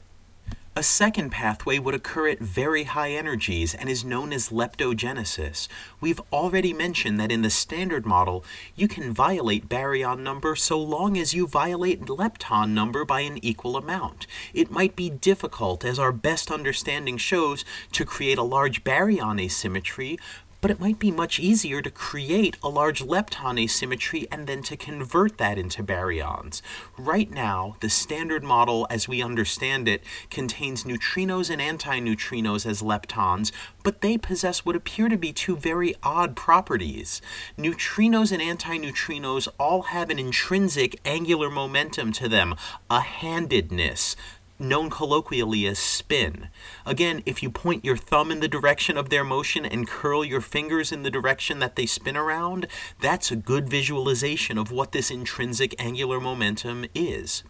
A 0.79 0.83
second 0.83 1.31
pathway 1.31 1.79
would 1.79 1.95
occur 1.95 2.29
at 2.29 2.39
very 2.39 2.85
high 2.85 3.13
energies 3.13 3.75
and 3.75 3.89
is 3.89 4.05
known 4.05 4.31
as 4.31 4.51
leptogenesis. 4.51 5.69
We've 6.03 6.21
already 6.31 6.75
mentioned 6.75 7.19
that 7.19 7.33
in 7.33 7.41
the 7.41 7.49
standard 7.49 8.05
model, 8.05 8.45
you 8.75 8.87
can 8.87 9.15
violate 9.15 9.71
baryon 9.71 10.19
number 10.19 10.55
so 10.55 10.79
long 10.79 11.17
as 11.17 11.33
you 11.33 11.47
violate 11.47 12.03
lepton 12.05 12.73
number 12.73 13.07
by 13.07 13.21
an 13.21 13.43
equal 13.43 13.79
amount. 13.79 14.27
It 14.53 14.71
might 14.71 14.95
be 14.95 15.09
difficult, 15.09 15.83
as 15.83 15.99
our 15.99 16.13
best 16.13 16.51
understanding 16.51 17.17
shows, 17.17 17.65
to 17.93 18.05
create 18.05 18.37
a 18.37 18.43
large 18.43 18.85
baryon 18.85 19.41
asymmetry, 19.41 20.19
but 20.67 20.73
it 20.73 20.81
might 20.81 20.99
be 20.99 21.13
much 21.13 21.39
easier 21.39 21.81
to 21.81 21.93
create 21.93 22.57
a 22.61 22.69
large 22.69 23.01
lepton 23.01 23.57
asymmetry 23.57 24.27
and 24.33 24.49
then 24.49 24.65
to 24.65 24.77
convert 24.77 25.39
that 25.39 25.57
into 25.59 25.81
baryons. 25.81 26.61
Right 26.99 27.31
now, 27.31 27.77
the 27.79 27.89
standard 27.89 28.43
model 28.43 28.85
as 28.91 29.07
we 29.07 29.23
understand 29.23 29.87
it 29.87 30.03
contains 30.29 30.83
neutrinos 30.83 31.51
and 31.51 31.63
antineutrinos 31.63 32.67
as 32.67 32.83
leptons, 32.83 33.53
but 33.85 34.01
they 34.01 34.19
possess 34.19 34.67
what 34.67 34.75
appear 34.75 35.09
to 35.09 35.17
be 35.17 35.33
two 35.33 35.57
very 35.57 35.95
odd 36.03 36.35
properties. 36.35 37.23
Neutrinos 37.57 38.33
and 38.33 38.43
antineutrinos 38.43 39.47
all 39.61 39.83
have 39.83 40.11
an 40.11 40.19
intrinsic 40.19 40.99
angular 41.05 41.49
momentum 41.49 42.11
to 42.11 42.29
them, 42.29 42.57
a 42.91 42.99
handedness 42.99 44.17
known 44.59 44.91
colloquially 44.91 45.67
as 45.67 45.79
spin. 45.79 46.49
Again, 46.85 47.23
if 47.27 47.43
you 47.43 47.51
point 47.51 47.85
your 47.85 47.97
thumb 47.97 48.31
in 48.31 48.41
the 48.41 48.49
direction 48.49 48.97
of 48.97 49.11
their 49.11 49.25
motion 49.25 49.65
and 49.65 49.89
curl 49.89 50.25
your 50.25 50.41
fingers 50.41 50.93
in 50.93 51.03
the 51.03 51.11
direction 51.11 51.59
that 51.59 51.77
they 51.77 51.87
spin 51.87 52.17
around, 52.17 52.67
that's 53.01 53.31
a 53.31 53.37
good 53.37 53.69
visualization 53.69 54.59
of 54.59 54.71
what 54.71 54.93
this 54.93 55.11
intrinsic 55.11 55.75
angular 55.79 56.21
momentum 56.21 56.87
is. 56.95 57.43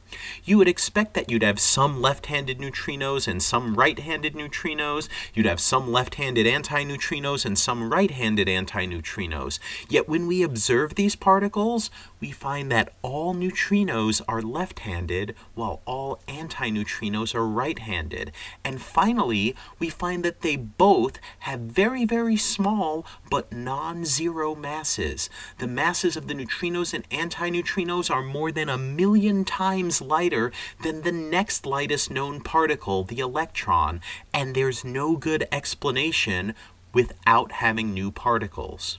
You 0.44 0.58
would 0.58 0.68
expect 0.68 1.14
that 1.14 1.30
you'd 1.30 1.42
have 1.42 1.58
some 1.58 2.00
left 2.00 2.26
handed 2.26 2.58
neutrinos 2.58 3.26
and 3.26 3.42
some 3.42 3.74
right 3.74 3.98
handed 3.98 4.34
neutrinos, 4.34 5.08
you'd 5.34 5.46
have 5.46 5.60
some 5.60 5.90
left 5.90 6.16
handed 6.16 6.46
antineutrinos 6.46 7.44
and 7.44 7.58
some 7.58 7.90
right 7.90 8.10
handed 8.10 8.48
antineutrinos. 8.48 9.58
Yet 9.88 10.08
when 10.08 10.26
we 10.26 10.42
observe 10.42 10.94
these 10.94 11.16
particles, 11.16 11.90
we 12.20 12.30
find 12.30 12.70
that 12.72 12.92
all 13.02 13.34
neutrinos 13.34 14.22
are 14.28 14.42
left 14.42 14.80
handed 14.80 15.34
while 15.54 15.82
all 15.84 16.20
antineutrinos 16.28 17.34
are 17.34 17.46
right 17.46 17.78
handed. 17.78 18.32
And 18.64 18.80
finally, 18.80 19.54
we 19.78 19.88
find 19.88 20.24
that 20.24 20.42
they 20.42 20.56
both 20.56 21.18
have 21.40 21.60
very, 21.60 22.04
very 22.04 22.36
small 22.36 23.04
but 23.30 23.52
non 23.52 24.04
zero 24.04 24.54
masses. 24.54 25.28
The 25.58 25.66
masses 25.66 26.16
of 26.16 26.28
the 26.28 26.34
neutrinos 26.34 26.94
and 26.94 27.08
antineutrinos 27.10 28.10
are 28.10 28.22
more 28.22 28.52
than 28.52 28.68
a 28.68 28.78
million 28.78 29.44
times 29.44 29.95
lighter 30.00 30.52
than 30.82 31.02
the 31.02 31.12
next 31.12 31.66
lightest 31.66 32.10
known 32.10 32.40
particle, 32.40 33.04
the 33.04 33.20
electron, 33.20 34.00
and 34.32 34.54
there's 34.54 34.84
no 34.84 35.16
good 35.16 35.46
explanation 35.50 36.54
without 36.92 37.52
having 37.52 37.92
new 37.92 38.10
particles. 38.10 38.98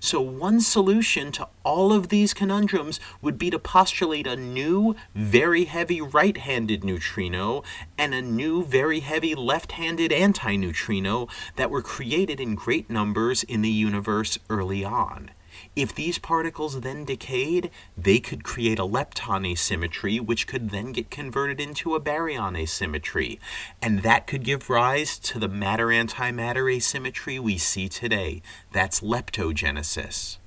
So, 0.00 0.20
one 0.20 0.60
solution 0.60 1.30
to 1.32 1.48
all 1.62 1.92
of 1.92 2.08
these 2.08 2.34
conundrums 2.34 3.00
would 3.20 3.38
be 3.38 3.50
to 3.50 3.58
postulate 3.58 4.26
a 4.26 4.36
new, 4.36 4.96
very 5.14 5.64
heavy 5.64 6.00
right 6.00 6.36
handed 6.36 6.84
neutrino 6.84 7.62
and 7.96 8.14
a 8.14 8.22
new, 8.22 8.64
very 8.64 9.00
heavy 9.00 9.34
left 9.34 9.72
handed 9.72 10.10
antineutrino 10.10 11.28
that 11.56 11.70
were 11.70 11.82
created 11.82 12.40
in 12.40 12.54
great 12.54 12.88
numbers 12.90 13.42
in 13.42 13.62
the 13.62 13.70
universe 13.70 14.38
early 14.48 14.84
on. 14.84 15.30
If 15.78 15.94
these 15.94 16.18
particles 16.18 16.80
then 16.80 17.04
decayed, 17.04 17.70
they 17.96 18.18
could 18.18 18.42
create 18.42 18.80
a 18.80 18.82
lepton 18.82 19.46
asymmetry, 19.46 20.18
which 20.18 20.48
could 20.48 20.70
then 20.70 20.90
get 20.90 21.08
converted 21.08 21.60
into 21.60 21.94
a 21.94 22.00
baryon 22.00 22.58
asymmetry. 22.58 23.38
And 23.80 24.02
that 24.02 24.26
could 24.26 24.42
give 24.42 24.70
rise 24.70 25.20
to 25.20 25.38
the 25.38 25.46
matter 25.46 25.86
antimatter 25.86 26.68
asymmetry 26.74 27.38
we 27.38 27.58
see 27.58 27.88
today. 27.88 28.42
That's 28.72 29.02
leptogenesis. 29.02 30.37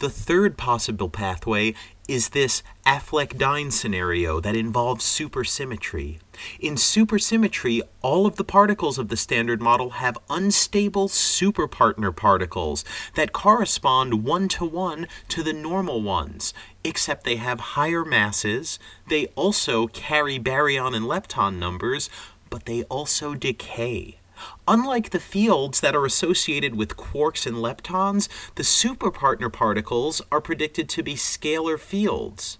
The 0.00 0.10
third 0.10 0.56
possible 0.56 1.08
pathway 1.08 1.74
is 2.08 2.30
this 2.30 2.62
Affleck-Dine 2.84 3.70
scenario 3.70 4.40
that 4.40 4.56
involves 4.56 5.04
supersymmetry. 5.04 6.18
In 6.58 6.74
supersymmetry, 6.74 7.80
all 8.02 8.26
of 8.26 8.36
the 8.36 8.44
particles 8.44 8.98
of 8.98 9.08
the 9.08 9.16
standard 9.16 9.62
model 9.62 9.90
have 9.90 10.18
unstable 10.28 11.08
superpartner 11.08 12.14
particles 12.14 12.84
that 13.14 13.32
correspond 13.32 14.24
one 14.24 14.48
to 14.48 14.64
one 14.64 15.06
to 15.28 15.42
the 15.42 15.52
normal 15.52 16.02
ones, 16.02 16.52
except 16.82 17.24
they 17.24 17.36
have 17.36 17.60
higher 17.60 18.04
masses, 18.04 18.78
they 19.08 19.26
also 19.28 19.86
carry 19.86 20.38
baryon 20.38 20.94
and 20.94 21.06
lepton 21.06 21.58
numbers, 21.58 22.10
but 22.50 22.66
they 22.66 22.82
also 22.84 23.34
decay. 23.34 24.18
Unlike 24.66 25.10
the 25.10 25.20
fields 25.20 25.80
that 25.80 25.94
are 25.94 26.06
associated 26.06 26.74
with 26.74 26.96
quarks 26.96 27.46
and 27.46 27.56
leptons, 27.56 28.28
the 28.54 28.62
superpartner 28.62 29.52
particles 29.52 30.22
are 30.32 30.40
predicted 30.40 30.88
to 30.90 31.02
be 31.02 31.14
scalar 31.14 31.78
fields. 31.78 32.58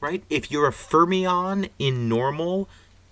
Right? 0.00 0.24
If 0.28 0.50
you're 0.50 0.68
a 0.68 0.72
fermion 0.72 1.70
in 1.78 2.08
normal 2.08 2.68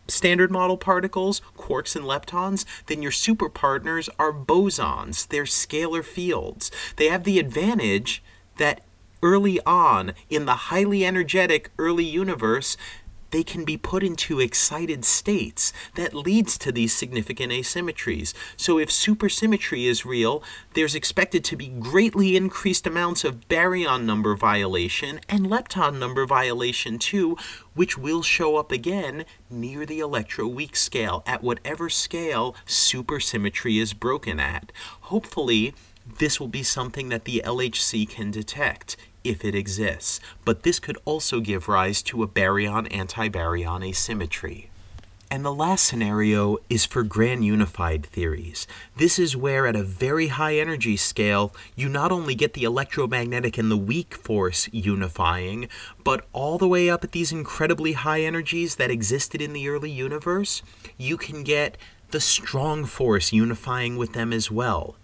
standard 0.09 0.51
model 0.51 0.77
particles, 0.77 1.41
quarks 1.57 1.95
and 1.95 2.05
leptons, 2.05 2.65
then 2.87 3.03
your 3.03 3.13
superpartners 3.13 4.09
are 4.19 4.33
bosons. 4.33 5.29
They're 5.29 5.45
scalar 5.45 6.05
fields. 6.05 6.71
They 6.97 7.09
have 7.09 7.25
the 7.25 7.39
advantage 7.39 8.23
that 8.57 8.83
early 9.23 9.61
on 9.67 10.13
in 10.29 10.47
the 10.47 10.55
highly 10.55 11.05
energetic 11.05 11.71
early 11.79 12.05
universe, 12.05 12.77
they 13.31 13.43
can 13.43 13.65
be 13.65 13.77
put 13.77 14.03
into 14.03 14.41
excited 14.41 15.05
states 15.05 15.73
that 15.95 16.15
leads 16.15 16.59
to 16.59 16.73
these 16.73 16.93
significant 16.93 17.53
asymmetries. 17.53 18.33
So 18.57 18.79
if 18.79 18.89
supersymmetry 18.89 19.87
is 19.87 20.07
real, 20.07 20.43
there's 20.75 20.95
expected 20.95 21.45
to 21.45 21.57
be 21.57 21.69
greatly 21.69 22.37
increased 22.37 22.87
amounts 22.87 23.25
of 23.25 23.49
baryon 23.49 24.05
number 24.05 24.35
violation 24.35 25.21
and 25.29 25.47
lepton 25.47 25.99
number 25.99 26.27
violation 26.27 26.99
too, 26.99 27.37
which 27.75 27.97
will 27.97 28.23
show 28.23 28.57
up 28.57 28.73
again 28.73 29.25
near 29.49 29.87
the 29.87 30.01
electroweak 30.01 30.77
scale 30.77 31.23
at 31.27 31.43
whatever 31.43 31.89
scale 31.89 32.55
supersymmetry 32.67 33.81
is 33.81 33.93
broken 33.93 34.41
at. 34.41 34.73
Hopefully, 35.03 35.75
this 36.07 36.41
will 36.41 36.49
be 36.49 36.63
something 36.63 37.09
that 37.09 37.25
the 37.25 37.43
LHC 37.45 38.09
can 38.09 38.31
detect 38.31 38.97
if 39.23 39.45
it 39.45 39.55
exists, 39.55 40.21
but 40.45 40.63
this 40.63 40.79
could 40.79 40.99
also 41.05 41.41
give 41.41 41.69
rise 41.69 42.03
to 42.03 42.23
a 42.23 42.29
baryon 42.29 42.91
antibaryon 42.91 43.87
asymmetry. 43.87 44.71
And 45.33 45.45
the 45.45 45.55
last 45.55 45.85
scenario 45.85 46.59
is 46.69 46.85
for 46.85 47.05
grand 47.05 47.45
unified 47.45 48.05
theories. 48.05 48.67
This 48.97 49.17
is 49.17 49.37
where, 49.37 49.65
at 49.69 49.77
a 49.77 49.85
very 49.85 50.27
high 50.27 50.57
energy 50.57 50.97
scale, 50.97 51.55
you 51.77 51.89
not 51.89 52.11
only 52.11 52.35
get 52.35 52.55
the 52.55 52.65
electromagnetic 52.65 53.57
and 53.57 53.71
the 53.71 53.77
weak 53.77 54.15
force 54.15 54.69
unifying, 54.73 55.69
but 56.03 56.27
all 56.33 56.59
the 56.59 56.67
way 56.67 56.91
up 56.91 57.05
at 57.05 57.13
these 57.13 57.31
incredibly 57.31 57.93
high 57.93 58.23
energies 58.23 58.75
that 58.75 58.91
existed 58.91 59.41
in 59.41 59.53
the 59.53 59.69
early 59.69 59.91
universe, 59.91 60.63
you 60.99 61.17
can 61.17 61.45
get 61.45 61.79
the 62.11 62.21
strong 62.21 62.85
force 62.85 63.33
unifying 63.33 63.97
with 63.97 64.13
them 64.13 64.33
as 64.33 64.51
well. 64.51 64.97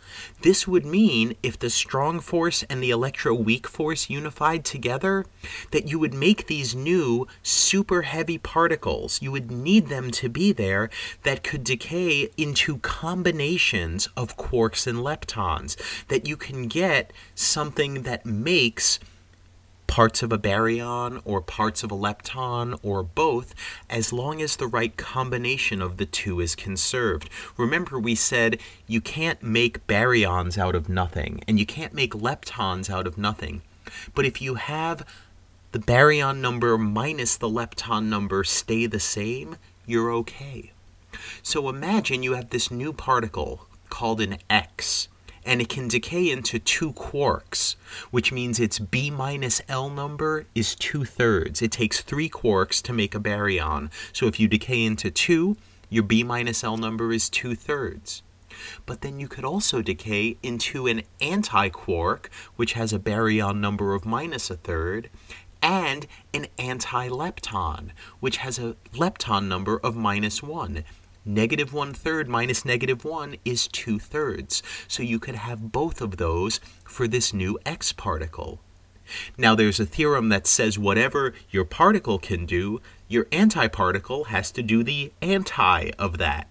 This 0.43 0.67
would 0.69 0.87
mean 0.87 1.37
if 1.43 1.59
the 1.59 1.71
strong 1.71 2.21
force 2.21 2.63
and 2.65 2.83
the 2.83 2.91
electroweak 2.91 3.67
force 3.67 4.09
unified 4.09 4.65
together, 4.65 5.27
that 5.73 5.89
you 5.89 5.99
would 5.99 6.15
make 6.15 6.47
these 6.47 6.75
new 6.75 7.27
super 7.43 8.03
heavy 8.03 8.39
particles. 8.39 9.21
You 9.21 9.33
would 9.33 9.51
need 9.51 9.89
them 9.89 10.11
to 10.13 10.29
be 10.29 10.53
there 10.53 10.91
that 11.23 11.43
could 11.43 11.65
decay 11.65 12.31
into 12.37 12.79
combinations 12.79 14.09
of 14.17 14.37
quarks 14.37 14.87
and 14.87 14.99
leptons, 14.99 15.77
that 16.09 16.27
you 16.27 16.37
can 16.37 16.69
get 16.69 17.13
something 17.35 18.03
that 18.03 18.25
makes 18.25 18.99
parts 19.87 20.23
of 20.23 20.33
a 20.33 20.39
baryon 20.39 21.21
or 21.25 21.41
parts 21.41 21.83
of 21.83 21.91
a 21.91 21.97
lepton 21.97 22.79
or 22.83 23.03
both, 23.03 23.55
as 23.89 24.13
long 24.13 24.43
as 24.43 24.57
the 24.57 24.67
right 24.67 24.97
combination 24.97 25.81
of 25.81 25.97
the 25.97 26.07
two 26.07 26.41
is 26.41 26.55
conserved. 26.55 27.31
Remember, 27.57 27.99
we 27.99 28.15
said 28.15 28.59
you 28.87 29.01
can't 29.01 29.43
make 29.43 29.87
baryons 29.87 30.59
out 30.59 30.75
of 30.75 30.89
nothing, 30.89 31.43
and 31.49 31.59
you 31.59 31.67
can't 31.67 31.95
make 31.95 32.13
leptons 32.13 32.91
out 32.91 33.07
of 33.07 33.19
nothing. 33.19 33.63
But 34.15 34.25
if 34.25 34.43
you 34.43 34.55
have 34.57 35.07
the 35.73 35.79
baryon 35.79 36.41
number 36.41 36.77
minus 36.79 37.37
the 37.37 37.49
lepton 37.49 38.05
number 38.05 38.45
stay 38.45 38.87
the 38.87 39.01
same, 39.01 39.57
you're 39.87 40.11
okay. 40.13 40.73
So 41.43 41.69
imagine 41.69 42.23
you 42.23 42.35
have 42.35 42.51
this 42.51 42.71
new 42.71 42.93
particle 42.93 43.67
called 43.89 44.21
an 44.21 44.39
X 44.51 45.09
and 45.47 45.63
it 45.63 45.69
can 45.69 45.89
decay 45.89 46.31
into 46.31 46.59
two 46.59 46.93
quarks, 46.93 47.77
which 48.11 48.33
means 48.33 48.59
its 48.59 48.79
B 48.79 49.11
minus 49.11 49.63
L 49.69 49.89
number 49.89 50.47
is 50.55 50.75
two 50.75 51.05
thirds. 51.05 51.63
It 51.63 51.71
takes 51.71 52.03
three 52.03 52.29
quarks 52.29 52.83
to 52.83 52.93
make 52.93 53.15
a 53.15 53.21
baryon. 53.21 53.91
So 54.13 54.27
if 54.27 54.39
you 54.41 54.49
decay 54.49 54.85
into 54.85 55.11
two, 55.11 55.57
your 55.89 56.03
B 56.03 56.23
minus 56.25 56.65
L 56.65 56.77
number 56.77 57.13
is 57.13 57.31
two 57.31 57.55
thirds. 57.55 58.23
But 58.87 59.03
then 59.03 59.21
you 59.21 59.29
could 59.29 59.45
also 59.45 59.83
decay 59.83 60.37
into 60.43 60.87
an 60.87 61.03
antiquark, 61.21 62.27
which 62.57 62.73
has 62.73 62.93
a 62.93 62.99
baryon 62.99 63.61
number 63.61 63.95
of 63.95 64.05
minus 64.05 64.51
a 64.51 64.57
third, 64.57 65.11
and 65.63 66.07
an 66.35 66.47
antilepton, 66.59 67.91
which 68.21 68.39
has 68.39 68.59
a 68.59 68.77
lepton 68.95 69.47
number 69.47 69.79
of 69.79 69.97
minus 69.97 70.43
one. 70.43 70.85
Negative 71.29 71.73
one 71.73 71.93
third 71.93 72.29
minus 72.29 72.65
negative 72.65 73.05
one 73.05 73.35
is 73.45 73.67
two 73.67 73.99
thirds. 73.99 74.63
So 74.87 75.03
you 75.03 75.19
could 75.19 75.35
have 75.35 75.73
both 75.73 76.01
of 76.01 76.19
those 76.19 76.61
for 76.85 77.09
this 77.09 77.35
new 77.35 77.59
X 77.67 77.93
particle. 77.93 78.61
Now, 79.37 79.57
there's 79.57 79.81
a 79.81 79.87
theorem 79.87 80.29
that 80.29 80.47
says 80.47 80.79
whatever 80.79 81.35
your 81.51 81.65
particle 81.65 82.19
can 82.19 82.47
do, 82.47 82.81
your 83.09 83.25
antiparticle 83.27 84.27
has 84.27 84.53
to 84.53 84.63
do 84.63 84.85
the 84.85 85.13
anti 85.21 85.91
of 85.99 86.19
that. 86.19 86.49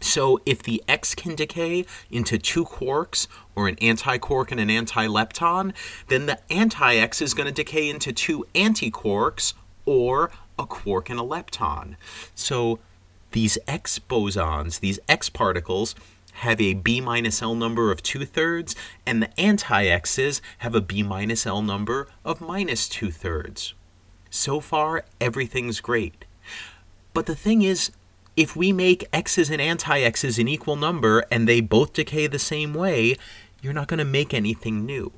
So, 0.00 0.40
if 0.46 0.62
the 0.62 0.82
X 0.88 1.14
can 1.14 1.34
decay 1.34 1.84
into 2.10 2.38
two 2.38 2.64
quarks, 2.64 3.26
or 3.54 3.68
an 3.68 3.76
antiquark 3.76 4.52
and 4.52 4.60
an 4.60 4.68
antilepton, 4.68 5.74
then 6.06 6.26
the 6.26 6.38
anti 6.50 6.94
X 6.94 7.20
is 7.20 7.34
going 7.34 7.48
to 7.48 7.52
decay 7.52 7.90
into 7.90 8.12
two 8.12 8.46
antiquarks, 8.54 9.54
or 9.84 10.30
a 10.58 10.66
quark 10.66 11.10
and 11.10 11.18
a 11.18 11.22
lepton. 11.22 11.96
So, 12.34 12.78
these 13.38 13.56
X 13.68 14.00
bosons, 14.00 14.80
these 14.80 14.98
X 15.08 15.28
particles, 15.28 15.94
have 16.44 16.60
a 16.60 16.74
B 16.74 17.00
minus 17.00 17.40
L 17.40 17.54
number 17.54 17.92
of 17.92 18.02
two 18.02 18.24
thirds, 18.24 18.74
and 19.06 19.22
the 19.22 19.40
anti 19.40 19.84
X's 19.84 20.42
have 20.58 20.74
a 20.74 20.80
B 20.80 21.04
minus 21.04 21.46
L 21.46 21.62
number 21.62 22.08
of 22.24 22.40
minus 22.40 22.88
two 22.88 23.12
thirds. 23.12 23.74
So 24.28 24.58
far, 24.58 25.04
everything's 25.20 25.80
great. 25.80 26.24
But 27.14 27.26
the 27.26 27.36
thing 27.36 27.62
is, 27.62 27.92
if 28.36 28.56
we 28.56 28.72
make 28.72 29.06
X's 29.12 29.50
and 29.50 29.62
anti 29.62 30.00
X's 30.00 30.40
an 30.40 30.48
equal 30.48 30.74
number 30.74 31.24
and 31.30 31.46
they 31.46 31.60
both 31.60 31.92
decay 31.92 32.26
the 32.26 32.40
same 32.40 32.74
way, 32.74 33.14
you're 33.62 33.72
not 33.72 33.86
going 33.86 33.98
to 33.98 34.04
make 34.04 34.34
anything 34.34 34.84
new. 34.84 35.12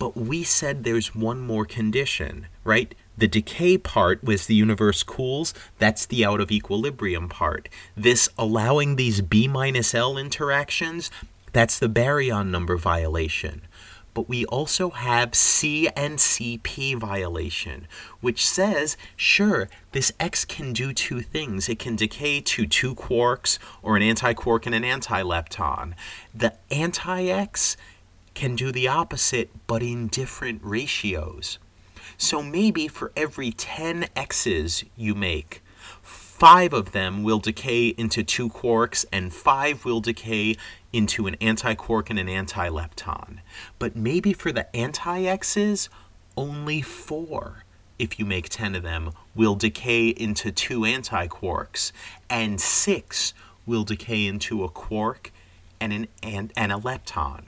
But 0.00 0.16
we 0.16 0.42
said 0.42 0.82
there's 0.82 1.14
one 1.14 1.38
more 1.38 1.64
condition, 1.64 2.48
right? 2.64 2.92
The 3.18 3.28
decay 3.28 3.78
part 3.78 4.22
was 4.22 4.46
the 4.46 4.54
universe 4.54 5.02
cools, 5.02 5.54
that's 5.78 6.04
the 6.04 6.24
out 6.24 6.40
of 6.40 6.50
equilibrium 6.50 7.28
part. 7.28 7.68
This 7.96 8.28
allowing 8.36 8.96
these 8.96 9.22
B 9.22 9.48
minus 9.48 9.94
L 9.94 10.18
interactions, 10.18 11.10
that's 11.52 11.78
the 11.78 11.88
baryon 11.88 12.50
number 12.50 12.76
violation. 12.76 13.62
But 14.12 14.28
we 14.28 14.44
also 14.46 14.90
have 14.90 15.34
C 15.34 15.88
and 15.88 16.18
CP 16.18 16.96
violation, 16.96 17.86
which 18.20 18.46
says, 18.46 18.96
sure, 19.14 19.68
this 19.92 20.12
X 20.18 20.44
can 20.44 20.72
do 20.72 20.92
two 20.92 21.20
things. 21.20 21.68
It 21.68 21.78
can 21.78 21.96
decay 21.96 22.40
to 22.40 22.66
two 22.66 22.94
quarks 22.94 23.58
or 23.82 23.96
an 23.96 24.02
antiquark 24.02 24.64
and 24.64 24.74
an 24.74 24.84
antilepton. 24.84 25.92
The 26.34 26.54
anti-X 26.70 27.76
can 28.34 28.56
do 28.56 28.72
the 28.72 28.88
opposite, 28.88 29.50
but 29.66 29.82
in 29.82 30.08
different 30.08 30.60
ratios. 30.62 31.58
So 32.18 32.42
maybe 32.42 32.88
for 32.88 33.12
every 33.16 33.50
10 33.50 34.06
X's 34.16 34.84
you 34.96 35.14
make, 35.14 35.62
five 36.02 36.72
of 36.72 36.92
them 36.92 37.22
will 37.22 37.38
decay 37.38 37.88
into 37.88 38.22
two 38.22 38.48
quarks 38.48 39.04
and 39.12 39.32
five 39.32 39.84
will 39.84 40.00
decay 40.00 40.56
into 40.92 41.26
an 41.26 41.36
antiquark 41.40 42.10
and 42.10 42.18
an 42.18 42.26
antilepton. 42.26 43.38
But 43.78 43.96
maybe 43.96 44.32
for 44.32 44.52
the 44.52 44.74
anti-X's, 44.74 45.88
only 46.36 46.82
four, 46.82 47.64
if 47.98 48.18
you 48.18 48.24
make 48.24 48.48
10 48.48 48.74
of 48.74 48.82
them, 48.82 49.12
will 49.34 49.54
decay 49.54 50.08
into 50.08 50.52
two 50.52 50.80
antiquarks, 50.80 51.92
and 52.28 52.60
six 52.60 53.34
will 53.64 53.84
decay 53.84 54.26
into 54.26 54.64
a 54.64 54.68
quark 54.68 55.32
and, 55.80 55.92
an, 55.92 56.08
and, 56.22 56.52
and 56.56 56.72
a 56.72 56.76
lepton. 56.76 57.44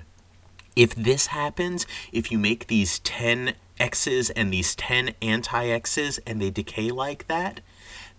If 0.77 0.95
this 0.95 1.29
happens, 1.29 1.87
if 2.13 2.31
you 2.31 2.39
make 2.39 2.67
these 2.67 2.99
10 3.01 3.55
X's 3.81 4.31
and 4.31 4.53
these 4.53 4.75
10 4.75 5.15
anti 5.23 5.67
X's 5.67 6.19
and 6.27 6.41
they 6.41 6.51
decay 6.51 6.91
like 6.91 7.27
that, 7.29 7.61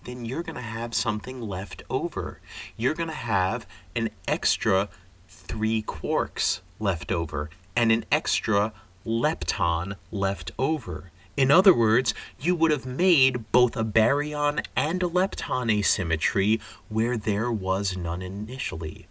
then 0.03 0.25
you're 0.25 0.43
going 0.43 0.55
to 0.55 0.61
have 0.61 0.93
something 0.93 1.41
left 1.41 1.83
over. 1.89 2.39
You're 2.77 2.93
going 2.93 3.09
to 3.09 3.15
have 3.15 3.67
an 3.95 4.09
extra 4.27 4.89
three 5.27 5.81
quarks 5.81 6.61
left 6.79 7.11
over 7.11 7.49
and 7.75 7.91
an 7.91 8.05
extra 8.11 8.73
lepton 9.05 9.95
left 10.11 10.51
over. 10.57 11.11
In 11.37 11.51
other 11.51 11.73
words, 11.73 12.13
you 12.39 12.53
would 12.55 12.71
have 12.71 12.85
made 12.85 13.49
both 13.51 13.77
a 13.77 13.83
baryon 13.83 14.65
and 14.75 15.01
a 15.01 15.07
lepton 15.07 15.71
asymmetry 15.71 16.59
where 16.89 17.15
there 17.15 17.51
was 17.51 17.95
none 17.95 18.21
initially. 18.21 19.07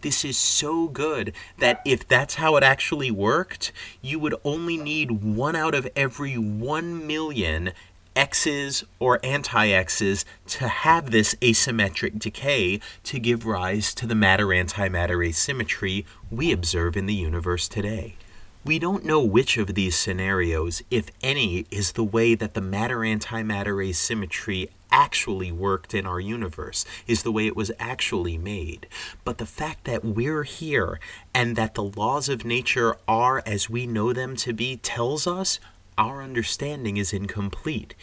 This 0.00 0.24
is 0.24 0.36
so 0.36 0.88
good 0.88 1.32
that 1.58 1.80
if 1.84 2.06
that's 2.06 2.36
how 2.36 2.56
it 2.56 2.62
actually 2.62 3.10
worked, 3.10 3.72
you 4.02 4.18
would 4.18 4.34
only 4.44 4.76
need 4.76 5.10
one 5.22 5.56
out 5.56 5.74
of 5.74 5.88
every 5.94 6.36
one 6.36 7.06
million 7.06 7.72
X's 8.16 8.84
or 8.98 9.20
anti 9.22 9.68
X's 9.68 10.24
to 10.48 10.68
have 10.68 11.10
this 11.10 11.34
asymmetric 11.36 12.18
decay 12.18 12.80
to 13.04 13.18
give 13.18 13.46
rise 13.46 13.94
to 13.94 14.06
the 14.06 14.14
matter 14.14 14.46
antimatter 14.48 15.26
asymmetry 15.26 16.04
we 16.30 16.52
observe 16.52 16.96
in 16.96 17.06
the 17.06 17.14
universe 17.14 17.68
today. 17.68 18.16
We 18.62 18.78
don't 18.78 19.06
know 19.06 19.22
which 19.22 19.56
of 19.56 19.74
these 19.74 19.96
scenarios, 19.96 20.82
if 20.90 21.10
any, 21.22 21.64
is 21.70 21.92
the 21.92 22.04
way 22.04 22.34
that 22.34 22.52
the 22.52 22.60
matter 22.60 22.98
antimatter 22.98 23.82
asymmetry 23.82 24.68
actually 24.92 25.50
worked 25.50 25.94
in 25.94 26.04
our 26.04 26.20
universe, 26.20 26.84
is 27.06 27.22
the 27.22 27.32
way 27.32 27.46
it 27.46 27.56
was 27.56 27.72
actually 27.78 28.36
made. 28.36 28.86
But 29.24 29.38
the 29.38 29.46
fact 29.46 29.84
that 29.84 30.04
we're 30.04 30.42
here 30.42 31.00
and 31.32 31.56
that 31.56 31.74
the 31.74 31.84
laws 31.84 32.28
of 32.28 32.44
nature 32.44 32.96
are 33.08 33.42
as 33.46 33.70
we 33.70 33.86
know 33.86 34.12
them 34.12 34.36
to 34.36 34.52
be 34.52 34.76
tells 34.76 35.26
us 35.26 35.58
our 35.96 36.22
understanding 36.22 36.98
is 36.98 37.14
incomplete. 37.14 37.94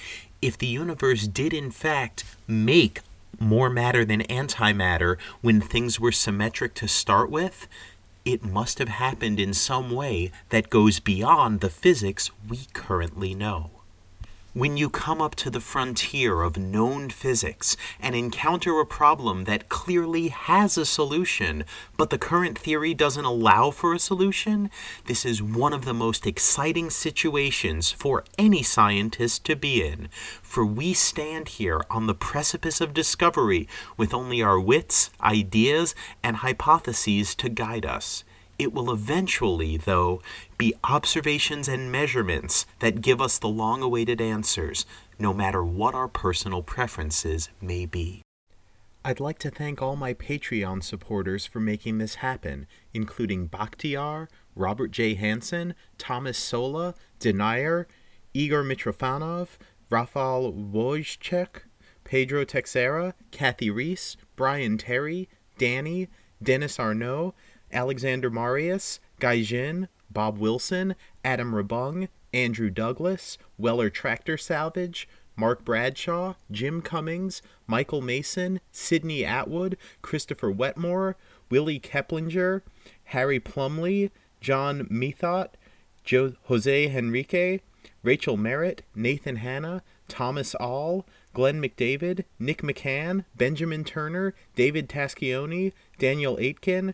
If 0.41 0.57
the 0.57 0.67
universe 0.67 1.27
did, 1.27 1.53
in 1.53 1.69
fact, 1.69 2.23
make 2.47 3.01
more 3.39 3.69
matter 3.69 4.03
than 4.03 4.21
antimatter 4.23 5.17
when 5.41 5.61
things 5.61 5.99
were 5.99 6.11
symmetric 6.11 6.73
to 6.75 6.87
start 6.87 7.29
with, 7.29 7.67
it 8.27 8.43
must 8.43 8.77
have 8.79 8.89
happened 8.89 9.39
in 9.39 9.53
some 9.53 9.89
way 9.89 10.29
that 10.49 10.69
goes 10.69 10.99
beyond 10.99 11.61
the 11.61 11.69
physics 11.69 12.29
we 12.49 12.67
currently 12.73 13.33
know. 13.33 13.76
When 14.57 14.75
you 14.75 14.89
come 14.89 15.21
up 15.21 15.35
to 15.35 15.51
the 15.51 15.59
frontier 15.59 16.41
of 16.41 16.57
known 16.57 17.11
physics 17.11 17.77
and 17.99 18.15
encounter 18.15 18.79
a 18.79 18.87
problem 18.87 19.43
that 19.43 19.69
clearly 19.69 20.29
has 20.29 20.79
a 20.79 20.85
solution, 20.87 21.63
but 21.95 22.09
the 22.09 22.17
current 22.17 22.57
theory 22.57 22.95
doesn't 22.95 23.23
allow 23.23 23.69
for 23.69 23.93
a 23.93 23.99
solution, 23.99 24.71
this 25.05 25.25
is 25.25 25.43
one 25.43 25.73
of 25.73 25.85
the 25.85 25.93
most 25.93 26.25
exciting 26.25 26.89
situations 26.89 27.91
for 27.91 28.23
any 28.39 28.63
scientist 28.63 29.45
to 29.45 29.55
be 29.55 29.85
in. 29.85 30.09
For 30.41 30.65
we 30.65 30.91
stand 30.95 31.49
here 31.49 31.85
on 31.91 32.07
the 32.07 32.15
precipice 32.15 32.81
of 32.81 32.95
discovery 32.95 33.67
with 33.95 34.11
only 34.11 34.41
our 34.41 34.59
wits, 34.59 35.11
ideas, 35.21 35.93
and 36.23 36.37
hypotheses 36.37 37.35
to 37.35 37.47
guide 37.47 37.85
us. 37.85 38.23
It 38.59 38.73
will 38.73 38.91
eventually, 38.91 39.77
though, 39.77 40.21
be 40.57 40.73
observations 40.83 41.67
and 41.67 41.91
measurements 41.91 42.65
that 42.79 43.01
give 43.01 43.21
us 43.21 43.37
the 43.37 43.47
long 43.47 43.83
awaited 43.83 44.19
answers, 44.19 44.85
no 45.19 45.31
matter 45.31 45.63
what 45.63 45.93
our 45.93 46.07
personal 46.07 46.63
preferences 46.63 47.49
may 47.61 47.85
be. 47.85 48.23
I'd 49.05 49.19
like 49.19 49.39
to 49.39 49.51
thank 49.51 49.81
all 49.81 49.95
my 49.95 50.13
Patreon 50.13 50.83
supporters 50.83 51.45
for 51.45 51.59
making 51.59 51.99
this 51.99 52.15
happen, 52.15 52.67
including 52.93 53.47
Bakhtiar, 53.47 54.27
Robert 54.55 54.91
J. 54.91 55.13
Hansen, 55.13 55.75
Thomas 55.97 56.37
Sola, 56.37 56.95
Denier, 57.19 57.87
Igor 58.33 58.63
Mitrofanov, 58.63 59.49
Rafal 59.89 60.71
Wojciech, 60.71 61.61
Pedro 62.03 62.43
Texera, 62.43 63.13
Kathy 63.31 63.69
Reese, 63.69 64.17
Brian 64.35 64.77
Terry, 64.77 65.29
Danny, 65.57 66.09
Dennis 66.41 66.79
Arnaud, 66.79 67.33
Alexander 67.71 68.29
Marius, 68.29 68.99
Guy 69.19 69.41
Jin, 69.41 69.87
Bob 70.09 70.37
Wilson, 70.37 70.95
Adam 71.23 71.53
Rabung, 71.53 72.07
Andrew 72.33 72.69
Douglas, 72.69 73.37
Weller 73.57 73.89
Tractor 73.89 74.37
Salvage, 74.37 75.07
Mark 75.35 75.63
Bradshaw, 75.63 76.33
Jim 76.51 76.81
Cummings, 76.81 77.41
Michael 77.67 78.01
Mason, 78.01 78.59
Sidney 78.71 79.23
Atwood, 79.23 79.77
Christopher 80.01 80.49
Wetmore, 80.51 81.15
Willie 81.49 81.79
Keplinger, 81.79 82.61
Harry 83.05 83.39
Plumley, 83.39 84.11
John 84.41 84.87
Methot, 84.89 85.49
jo- 86.03 86.33
Jose 86.45 86.89
Henrique, 86.89 87.61
Rachel 88.03 88.37
Merritt, 88.37 88.83
Nathan 88.95 89.37
Hanna, 89.37 89.83
Thomas 90.07 90.55
All, 90.55 91.05
Glenn 91.33 91.61
McDavid, 91.61 92.23
Nick 92.39 92.61
McCann, 92.61 93.25
Benjamin 93.35 93.83
Turner, 93.83 94.33
David 94.55 94.89
Taschioni, 94.89 95.73
Daniel 95.99 96.37
Aitken, 96.39 96.93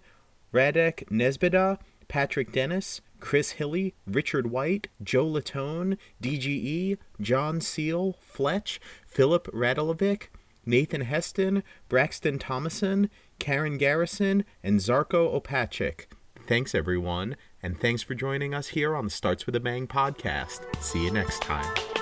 Radek 0.54 1.08
Nesbida, 1.10 1.80
Patrick 2.08 2.52
Dennis, 2.52 3.02
Chris 3.20 3.52
Hilly, 3.52 3.94
Richard 4.06 4.52
White, 4.52 4.90
Joe 5.02 5.26
Latone, 5.26 5.98
DGE, 6.22 6.98
John 7.22 7.62
Seal, 7.62 8.18
Fletch, 8.20 8.80
Philip 9.06 9.48
Radelovic, 9.48 10.28
Nathan 10.66 11.02
Heston, 11.02 11.64
Braxton 11.90 12.40
Thomason, 12.40 13.10
Karen 13.40 13.78
Garrison, 13.78 14.46
and 14.62 14.80
Zarko 14.80 15.42
Opachik. 15.42 16.06
Thanks, 16.46 16.76
everyone, 16.76 17.38
and 17.62 17.80
thanks 17.80 18.04
for 18.04 18.14
joining 18.14 18.54
us 18.54 18.70
here 18.70 18.96
on 18.96 19.06
the 19.06 19.12
Starts 19.12 19.46
with 19.46 19.56
a 19.56 19.62
Bang 19.62 19.88
podcast. 19.88 20.62
See 20.84 21.06
you 21.06 21.12
next 21.12 21.42
time. 21.42 21.93